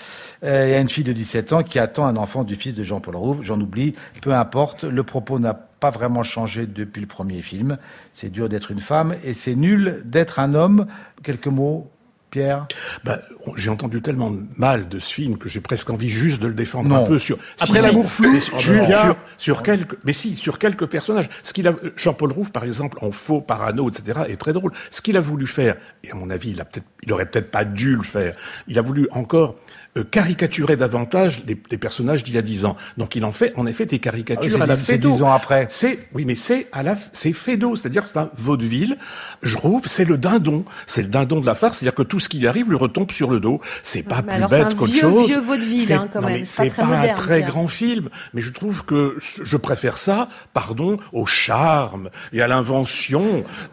[0.44, 2.74] Euh, Il y a une fille de 17 ans qui attend un enfant du fils
[2.74, 3.42] de Jean-Paul Rouve.
[3.42, 3.94] J'en oublie.
[4.22, 4.84] Peu importe.
[4.84, 7.78] Le propos n'a pas vraiment changé depuis le premier film.
[8.12, 10.86] C'est dur d'être une femme et c'est nul d'être un homme.
[11.22, 11.90] Quelques mots,
[12.30, 12.66] Pierre
[13.04, 13.20] bah,
[13.56, 16.88] J'ai entendu tellement mal de ce film que j'ai presque envie juste de le défendre
[16.88, 17.04] Non.
[17.04, 17.38] un peu sur.
[17.60, 18.86] Après l'amour flou, mais sur, sur, non.
[18.88, 21.28] sur- sur quelques, mais si, sur quelques personnages.
[21.42, 24.72] Ce qu'il a, Jean-Paul Rouve, par exemple, en faux parano, etc., est très drôle.
[24.90, 27.50] Ce qu'il a voulu faire, et à mon avis, il a peut-être, il aurait peut-être
[27.50, 28.34] pas dû le faire.
[28.66, 29.56] Il a voulu encore
[29.96, 32.76] euh, caricaturer davantage les, les personnages d'il y a dix ans.
[32.98, 35.10] Donc il en fait, en effet, des caricatures Ah oui, c'est à la Feydeau.
[35.12, 35.66] dix ans après.
[35.70, 38.98] C'est, oui, mais c'est à la, c'est Feydeau, c'est-à-dire c'est un vaudeville.
[39.42, 40.64] Je trouve, c'est le dindon.
[40.86, 43.10] C'est le dindon de la farce, c'est-à-dire que tout ce qui lui arrive lui retombe
[43.12, 43.60] sur le dos.
[43.82, 45.26] C'est pas mais plus alors, bête qu'autre chose.
[45.26, 46.44] vieux vaudeville, C'est- hein, quand non, même.
[46.44, 51.26] C'est pas un très grand film, mais je trouve que je préfère ça, pardon, au
[51.26, 53.22] charme et à l'invention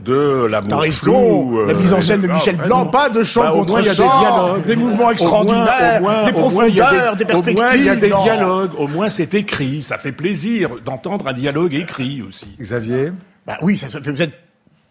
[0.04, 1.60] de T'as l'amour raison, flou.
[1.60, 2.56] euh, la mise en scène de ah, Michel.
[2.58, 4.66] Blanc, pas de chant Bah, contre il y a des chant, dialogues.
[4.66, 8.10] des mouvements moins- extraordinaires, moins- des profondeurs, des Au moins, il y a perspectives, des
[8.10, 8.24] non.
[8.24, 8.72] dialogues.
[8.78, 9.84] Au moins, c'est écrit.
[9.84, 12.48] Ça fait plaisir d'entendre un dialogue écrit aussi.
[12.60, 13.12] Xavier?
[13.46, 14.34] Bah oui, ça, ça fait peut-être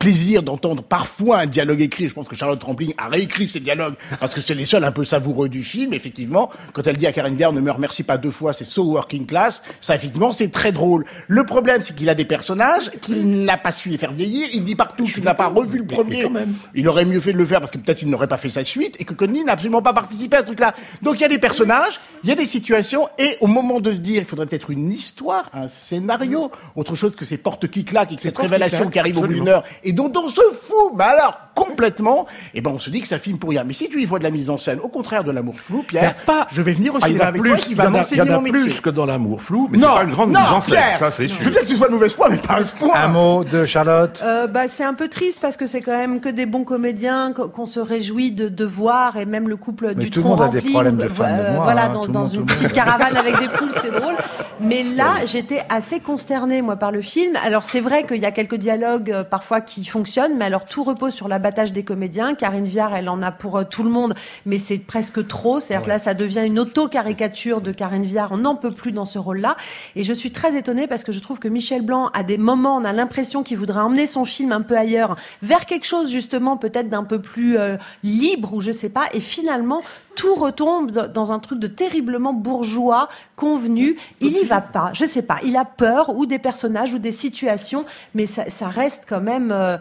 [0.05, 2.09] plaisir d'entendre parfois un dialogue écrit.
[2.09, 4.93] Je pense que Charlotte Rampling a réécrit ces dialogues parce que c'est les seuls un
[4.93, 6.51] peu savoureux du film, effectivement.
[6.75, 9.25] Quand elle dit à Karen Viard ne me remercie pas deux fois, c'est so working
[9.25, 9.63] class.
[9.81, 11.07] Ça, effectivement, c'est très drôle.
[11.27, 14.47] Le problème, c'est qu'il a des personnages qu'il n'a pas su les faire vieillir.
[14.53, 16.27] Il dit partout qu'il n'a pas revu le premier.
[16.75, 18.63] Il aurait mieux fait de le faire parce que peut-être il n'aurait pas fait sa
[18.63, 20.75] suite et que Conny n'a absolument pas participé à ce truc-là.
[21.01, 23.95] Donc il y a des personnages, il y a des situations et au moment de
[23.95, 27.87] se dire, il faudrait peut-être une histoire, un scénario, autre chose que ces portes qui
[27.87, 30.41] claquent et que cette révélation qui arrive au bout d'une heure et dont on se
[30.53, 33.65] fout, mais alors complètement, et ben on se dit que ça filme pour rien.
[33.65, 35.85] Mais si tu y vois de la mise en scène, au contraire de l'amour flou,
[35.91, 37.51] Il y a Pierre, pas- je vais venir au Ah, cinéma en a avec plus,
[37.51, 38.61] toi qui il y va en a- il y m'enseigner en a mon métier.
[38.61, 40.97] plus que dans l'amour flou, mais c'est pas une grande non, mise en scène, Pierre,
[40.97, 41.45] ça c'est Je sûr.
[41.45, 42.95] veux bien que tu sois de mauvaise foi, mais pas à ce point.
[42.95, 46.21] Un mot de Charlotte Euh, bah, c'est un peu triste parce que c'est quand même
[46.21, 49.93] que des bons comédiens qu- qu'on se réjouit de, de voir et même le couple
[49.97, 51.85] Mais du tout le tronc monde a des rempli, problèmes de euh, de euh, voilà
[51.87, 54.15] hein, dans, monde, une petite caravane avec des poules c'est drôle
[54.61, 58.31] mais là j'étais assez consternée moi par le film alors c'est vrai qu'il y a
[58.31, 62.35] quelques dialogues euh, parfois qui fonctionnent mais alors tout repose sur l'abattage des comédiens.
[62.35, 64.15] Karine Viard elle en a pour euh, tout le monde
[64.47, 65.61] mais c'est presque trop.
[65.61, 68.33] C'est-à-dire que là ça devient une auto-caricature de Karine Viard.
[68.33, 69.57] On n'en peut plus dans ce rôle-là.
[69.95, 72.77] Et je suis très étonnée parce que je trouve que Michel Blanc à des moments
[72.79, 76.57] on a l'impression qu'il voudrait emmener son film un peu ailleurs vers quelque chose justement
[76.57, 79.05] peut-être d'un peu plus euh, libre ou je sais pas.
[79.13, 79.83] Et finalement
[80.15, 83.97] tout retombe dans- dans un truc de terriblement bourgeois convenu.
[84.21, 84.91] Il y va pas.
[84.95, 85.39] Je sais pas.
[85.45, 87.85] Il a peur ou des personnages ou des situations
[88.15, 89.77] mais ça, ça reste quand même euh,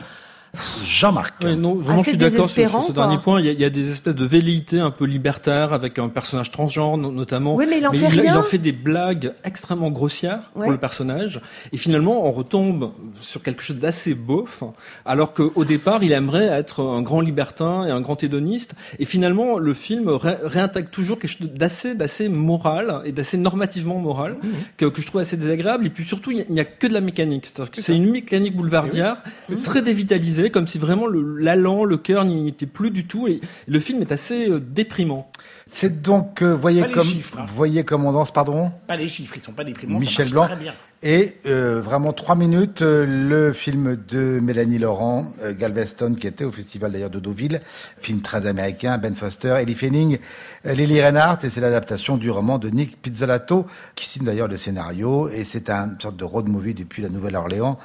[0.85, 1.33] Jean-Marc.
[1.43, 2.93] Oui, non, vraiment, Assez je suis d'accord sur, ce quoi.
[3.07, 3.39] dernier point.
[3.39, 6.09] Il y, a, il y a des espèces de velléités un peu libertaires avec un
[6.09, 7.55] personnage transgenre, no- notamment.
[7.55, 8.33] Oui, mais il en fait il, rien.
[8.35, 10.63] il en fait des blagues extrêmement grossières Ouais.
[10.63, 11.41] pour le personnage.
[11.71, 14.63] Et finalement, on retombe sur quelque chose d'assez beauf,
[15.05, 18.75] alors qu'au départ, il aimerait être un grand libertin et un grand hédoniste.
[18.99, 23.97] Et finalement, le film ré- réintègre toujours quelque chose d'assez, d'assez moral et d'assez normativement
[23.97, 24.47] moral, Mmh.
[24.77, 25.87] que, que je trouve assez désagréable.
[25.87, 27.47] Et puis surtout, il n'y a- il n'y a, que de la mécanique.
[27.47, 29.17] C'est-à-dire que c'est une mécanique boulevardière,
[29.63, 33.27] très dévitalisée, comme si vraiment l'allant, le cœur n'y était plus du tout.
[33.27, 35.29] Et le film est assez euh, déprimant.
[35.65, 37.45] C'est donc, euh, voyez comme, chiffres, hein.
[37.47, 38.71] voyez comme on danse, pardon?
[38.87, 39.99] Pas les chiffres, ils sont pas déprimants.
[39.99, 40.45] Michel Blanc.
[40.47, 40.73] Très bien.
[41.05, 46.45] Et euh, vraiment trois minutes, euh, le film de Mélanie Laurent, euh, Galveston, qui était
[46.45, 47.59] au festival d'ailleurs de Deauville,
[47.97, 50.17] film très américain, Ben Foster, Ellie Fanning,
[50.65, 53.65] euh, Lily Reinhardt, et c'est l'adaptation du roman de Nick Pizzolatto,
[53.95, 57.09] qui signe d'ailleurs le scénario, et c'est un- une sorte de road movie depuis la
[57.09, 57.77] Nouvelle-Orléans,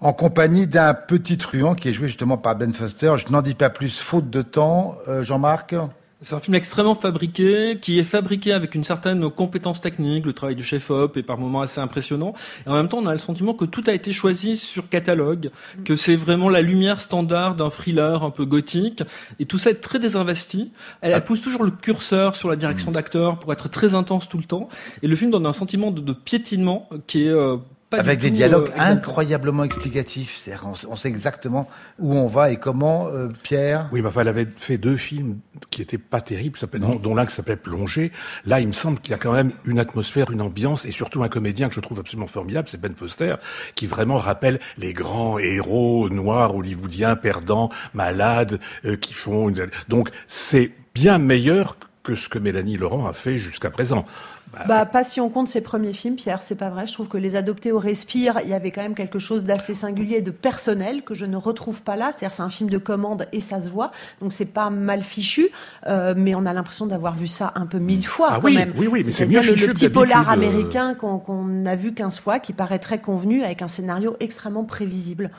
[0.00, 3.14] en compagnie d'un petit truand qui est joué justement par Ben Foster.
[3.16, 5.74] Je n'en dis pas plus, faute de temps, euh, Jean-Marc.
[6.22, 10.54] C'est un film extrêmement fabriqué, qui est fabriqué avec une certaine compétence technique, le travail
[10.54, 12.34] du chef-op est par moments assez impressionnant.
[12.66, 15.50] Et en même temps, on a le sentiment que tout a été choisi sur catalogue,
[15.86, 19.02] que c'est vraiment la lumière standard d'un thriller un peu gothique.
[19.38, 20.72] Et tout ça est très désinvesti.
[21.00, 24.44] Elle, pousse toujours le curseur sur la direction d'acteur pour être très intense tout le
[24.44, 24.68] temps.
[25.02, 27.56] Et le film donne un sentiment de, de piétinement qui est euh,
[27.90, 30.36] pas du Avec des tout, dialogues euh, incroyablement explicatifs.
[30.36, 31.68] C'est-à-dire, On, on sait exactement
[31.98, 33.88] où on va et comment, euh, Pierre.
[33.92, 36.58] Oui, enfin, elle avait fait deux films qui étaient pas terribles,
[37.02, 38.12] dont l'un qui s'appelait Plongée.
[38.46, 41.22] Là, il me semble qu'il y a quand même une atmosphère, une ambiance, et surtout
[41.24, 43.34] un comédien que je trouve absolument formidable, c'est Ben Foster,
[43.74, 49.48] qui vraiment rappelle les grands héros noirs hollywoodiens, perdants, malades, euh, qui font...
[49.48, 49.68] Une...
[49.88, 51.76] Donc, c'est bien meilleur
[52.10, 54.04] que ce que Mélanie Laurent a fait jusqu'à présent.
[54.52, 56.88] Bah, bah, pas si on compte ses premiers films, Pierre, c'est pas vrai.
[56.88, 59.74] Je trouve que Les Adoptés au Respire, il y avait quand même quelque chose d'assez
[59.74, 62.10] singulier, de personnel, que je ne retrouve pas là.
[62.10, 63.92] C'est-à-dire, c'est un film de commande et ça se voit.
[64.20, 65.50] Donc, c'est pas mal fichu,
[65.86, 68.56] euh, mais on a l'impression d'avoir vu ça un peu mille fois ah quand oui,
[68.56, 68.72] même.
[68.76, 70.32] Oui, oui, mais c'est mieux le, fichu le petit polar euh.
[70.32, 74.64] américain qu'on qu'on a vu 15 fois, qui paraît très convenu, avec un scénario extrêmement
[74.64, 75.30] prévisible.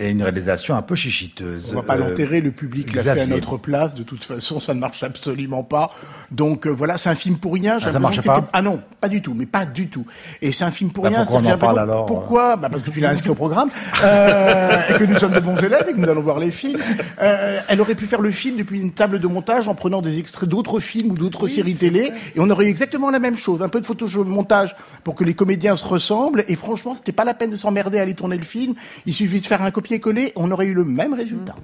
[0.00, 1.72] Et une réalisation un peu chichiteuse.
[1.72, 3.94] On va pas Euh, l'enterrer, le public l'a fait à notre place.
[3.96, 5.90] De toute façon, ça ne marche absolument pas.
[6.30, 7.78] Donc euh, voilà, c'est un film pour rien.
[7.82, 10.06] Ah, ça marche pas Ah non, pas du tout, mais pas du tout.
[10.40, 11.18] Et c'est un film pour Bah, rien.
[11.24, 13.70] pourquoi c'est- on en parle alors Pourquoi bah Parce que tu l'as inscrit au programme
[14.04, 16.78] euh, et que nous sommes de bons élèves et que nous allons voir les films.
[17.20, 20.20] Euh, elle aurait pu faire le film depuis une table de montage en prenant des
[20.20, 23.62] extraits d'autres films ou d'autres séries télé et on aurait eu exactement la même chose.
[23.62, 27.34] Un peu de photomontage pour que les comédiens se ressemblent et franchement, c'était pas la
[27.34, 28.74] peine de s'emmerder à aller tourner le film.
[29.06, 31.56] Il suffit de faire un copier-coller, on aurait eu le même résultat.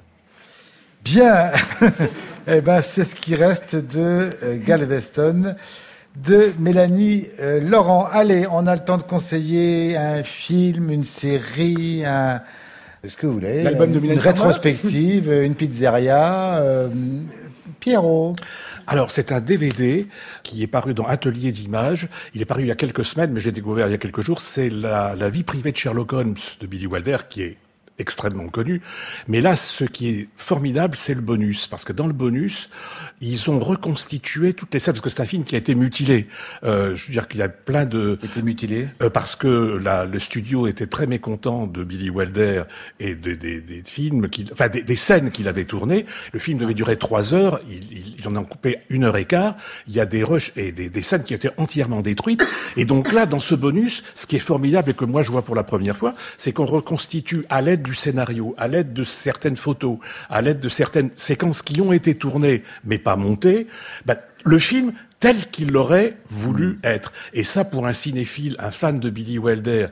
[1.04, 1.50] Bien.
[2.48, 5.54] eh ben, c'est ce qui reste de euh, Galveston,
[6.16, 8.06] de Mélanie euh, Laurent.
[8.10, 12.40] Allez, on a le temps de conseiller un film, une série, un.
[13.06, 13.62] Ce que vous voulez.
[13.62, 16.56] L'album de Une rétrospective, une pizzeria.
[16.62, 16.88] euh,
[17.80, 18.34] Pierrot.
[18.86, 20.06] Alors, c'est un DVD
[20.42, 22.08] qui est paru dans Atelier d'images.
[22.34, 24.22] Il est paru il y a quelques semaines, mais j'ai découvert il y a quelques
[24.22, 24.40] jours.
[24.40, 27.58] C'est la, la vie privée de Sherlock Holmes de Billy Wilder, qui est
[27.98, 28.80] extrêmement connu.
[29.28, 31.66] Mais là, ce qui est formidable, c'est le bonus.
[31.66, 32.70] Parce que dans le bonus,
[33.20, 34.94] ils ont reconstitué toutes les scènes.
[34.94, 36.26] Parce que c'est un film qui a été mutilé.
[36.64, 38.18] Euh, je veux dire qu'il y a plein de...
[38.22, 38.88] Était mutilé.
[39.02, 42.64] Euh, parce que la, le studio était très mécontent de Billy Wilder
[43.00, 46.06] et de- des, des films, qu'il, enfin des, des scènes qu'il avait tournées.
[46.32, 49.24] Le film devait durer trois heures, il, il, il en a coupé une heure et
[49.24, 49.56] quart.
[49.86, 52.42] Il y a des rushs et des, des scènes qui étaient entièrement détruites.
[52.76, 55.42] Et donc là, dans ce bonus, ce qui est formidable et que moi je vois
[55.42, 59.56] pour la première fois, c'est qu'on reconstitue à l'aide du scénario, à l'aide de certaines
[59.56, 63.68] photos, à l'aide de certaines séquences qui ont été tournées mais pas montées,
[64.04, 67.12] bah, le film tel qu'il l'aurait voulu être.
[67.32, 69.86] Et ça, pour un cinéphile, un fan de Billy Wilder,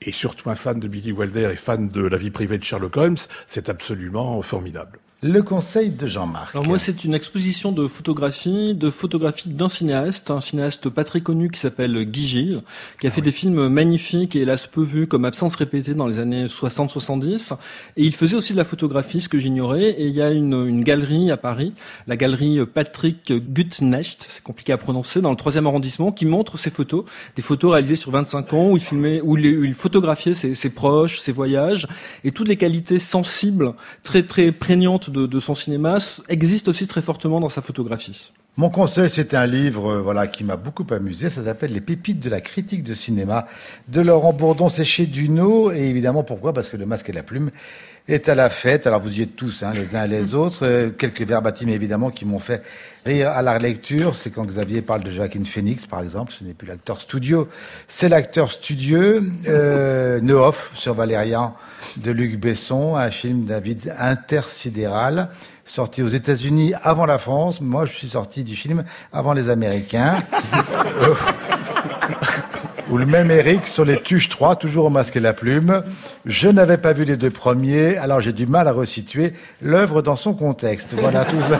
[0.00, 2.96] et surtout un fan de Billy Wilder et fan de la vie privée de Sherlock
[2.96, 3.16] Holmes,
[3.46, 4.98] c'est absolument formidable.
[5.24, 6.52] Le conseil de Jean-Marc.
[6.56, 11.20] Alors moi, c'est une exposition de photographie, de photographie d'un cinéaste, un cinéaste pas très
[11.20, 12.62] connu qui s'appelle Guy Gilles,
[13.00, 16.18] qui a fait des films magnifiques et hélas peu vus comme Absence répétée dans les
[16.18, 17.52] années 60-70.
[17.96, 19.90] Et il faisait aussi de la photographie, ce que j'ignorais.
[19.90, 21.72] Et il y a une, une galerie à Paris,
[22.08, 26.70] la galerie Patrick Gutnecht, c'est compliqué à prononcer, dans le troisième arrondissement, qui montre ses
[26.70, 27.04] photos,
[27.36, 30.56] des photos réalisées sur 25 ans où il filmait, où il, où il photographiait ses,
[30.56, 31.86] ses proches, ses voyages,
[32.24, 35.98] et toutes les qualités sensibles, très très prégnantes de, son cinéma
[36.28, 38.32] existent aussi très fortement dans sa photographie.
[38.56, 41.30] Mon conseil, c'est un livre euh, voilà, qui m'a beaucoup amusé.
[41.30, 43.46] Ça s'appelle Les pépites de la critique de cinéma
[43.88, 44.68] de Laurent Bourdon.
[44.68, 45.72] C'est chez Duno.
[45.72, 46.52] Et évidemment, pourquoi?
[46.52, 47.50] Parce que le masque et la plume
[48.08, 48.86] est à la fête.
[48.86, 50.66] Alors vous y êtes tous, hein, les uns et les autres.
[50.66, 52.62] Euh, quelques verbatims, évidemment, qui m'ont fait
[53.04, 54.16] rire à la lecture.
[54.16, 56.32] C'est quand Xavier parle de Joaquin Phoenix, par exemple.
[56.38, 57.48] Ce n'est plus l'acteur studio,
[57.88, 59.22] c'est l'acteur studieux.
[59.48, 61.54] Euh, Neoff sur Valérian
[61.96, 65.28] de Luc Besson, un film David intersidéral
[65.64, 67.60] sorti aux États-Unis avant la France.
[67.60, 70.18] Moi, je suis sorti du film avant les Américains.
[72.92, 75.82] Ou le même Eric sur les Tuches 3, toujours au masque et la plume.
[76.26, 79.32] Je n'avais pas vu les deux premiers, alors j'ai du mal à resituer
[79.62, 80.92] l'œuvre dans son contexte.
[80.92, 81.58] Voilà tout ça.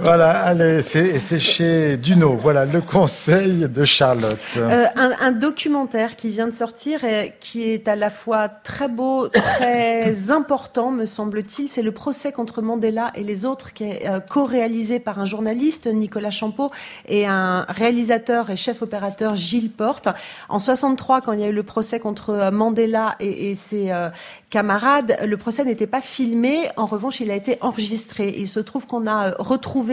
[0.00, 2.34] Voilà, allez, c'est chez Duno.
[2.34, 4.38] Voilà le conseil de Charlotte.
[4.56, 9.28] Euh, un, documentaire qui vient de sortir et qui est à la fois très beau,
[9.28, 11.68] très important, me semble-t-il.
[11.68, 15.88] C'est le procès contre Mandela et les autres, qui est euh, co-réalisé par un journaliste,
[15.88, 16.70] Nicolas Champeau,
[17.08, 20.08] et un réalisateur et chef opérateur, Gilles Porte.
[20.48, 23.92] En 63, quand il y a eu le procès contre euh, Mandela et, ses
[24.50, 26.68] camarades, le procès n'était pas filmé.
[26.76, 28.34] En revanche, il a été enregistré.
[28.36, 29.32] Il se trouve qu'on a euh,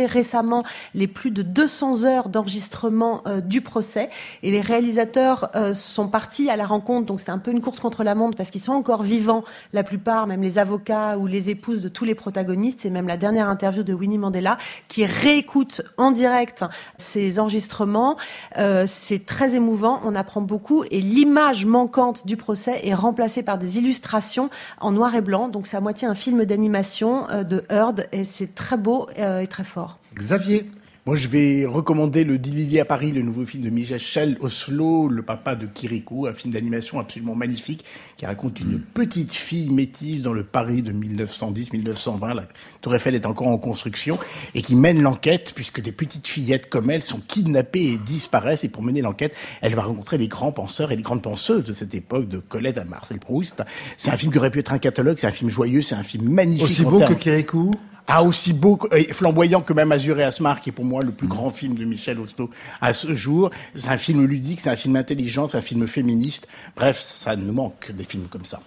[0.03, 4.09] récemment les plus de 200 heures d'enregistrement euh, du procès
[4.43, 7.05] et les réalisateurs euh, sont partis à la rencontre.
[7.05, 9.83] Donc c'est un peu une course contre la montre parce qu'ils sont encore vivants, la
[9.83, 12.81] plupart, même les avocats ou les épouses de tous les protagonistes.
[12.81, 16.65] C'est même la dernière interview de Winnie Mandela qui réécoute en direct
[16.97, 18.17] ces enregistrements.
[18.57, 23.57] Euh, c'est très émouvant, on apprend beaucoup et l'image manquante du procès est remplacée par
[23.57, 24.49] des illustrations
[24.81, 25.47] en noir et blanc.
[25.47, 29.63] Donc c'est à moitié un film d'animation de Heard et c'est très beau et très
[29.63, 29.84] fort.
[30.15, 30.65] Xavier.
[31.05, 35.21] Moi, je vais recommander le Dilili à Paris, le nouveau film de Michel Oslo, le
[35.21, 37.85] papa de Kirikou, un film d'animation absolument magnifique
[38.17, 42.33] qui raconte une petite fille métisse dans le Paris de 1910-1920.
[42.33, 42.47] La
[42.81, 44.17] Tour Eiffel est encore en construction
[44.55, 48.63] et qui mène l'enquête puisque des petites fillettes comme elle sont kidnappées et disparaissent.
[48.63, 51.73] Et pour mener l'enquête, elle va rencontrer les grands penseurs et les grandes penseuses de
[51.73, 53.61] cette époque, de Colette à Marcel Proust.
[53.97, 55.17] C'est un film qui aurait pu être un catalogue.
[55.19, 56.65] C'est un film joyeux, c'est un film magnifique.
[56.65, 57.69] Aussi beau que Kirikou
[58.07, 61.11] à aussi beau et flamboyant que même Azur et Asmar, qui est pour moi le
[61.11, 62.49] plus grand film de Michel Oslo
[62.81, 63.49] à ce jour.
[63.73, 66.47] C'est un film ludique, c'est un film intelligent, c'est un film féministe.
[66.75, 68.59] Bref, ça nous manque des films comme ça.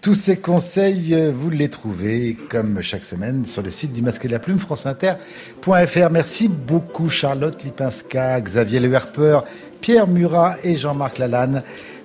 [0.00, 4.26] Tous ces conseils, euh, vous les trouvez, comme chaque semaine, sur le site du Masque
[4.26, 6.10] et de la Plume, franceinter.fr.
[6.10, 9.40] Merci beaucoup Charlotte Lipinska, Xavier Le Herper,
[9.80, 11.62] Pierre Murat et Jean-Marc Lalanne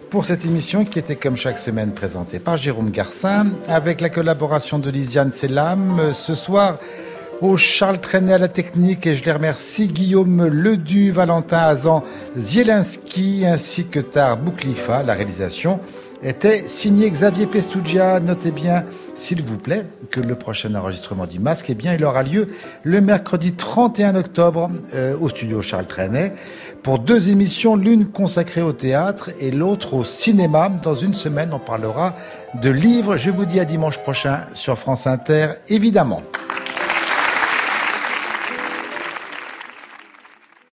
[0.10, 4.80] pour cette émission qui était comme chaque semaine présentée par Jérôme Garcin, avec la collaboration
[4.80, 6.14] de Lisiane Selam.
[6.14, 6.80] Ce soir,
[7.42, 12.04] au Charles Trenet à la technique et je les remercie Guillaume Ledu, Valentin Azan,
[12.38, 15.80] Zielinski ainsi que Tar Bouklifa, la réalisation
[16.24, 18.20] était signé Xavier Pestugia.
[18.20, 18.86] Notez bien,
[19.20, 22.48] s'il vous plaît, que le prochain enregistrement du masque, eh bien, il aura lieu
[22.84, 26.34] le mercredi 31 octobre euh, au studio Charles Trenet
[26.84, 30.70] pour deux émissions, l'une consacrée au théâtre et l'autre au cinéma.
[30.70, 32.16] Dans une semaine, on parlera
[32.62, 33.18] de livres.
[33.18, 36.22] Je vous dis à dimanche prochain sur France Inter, évidemment.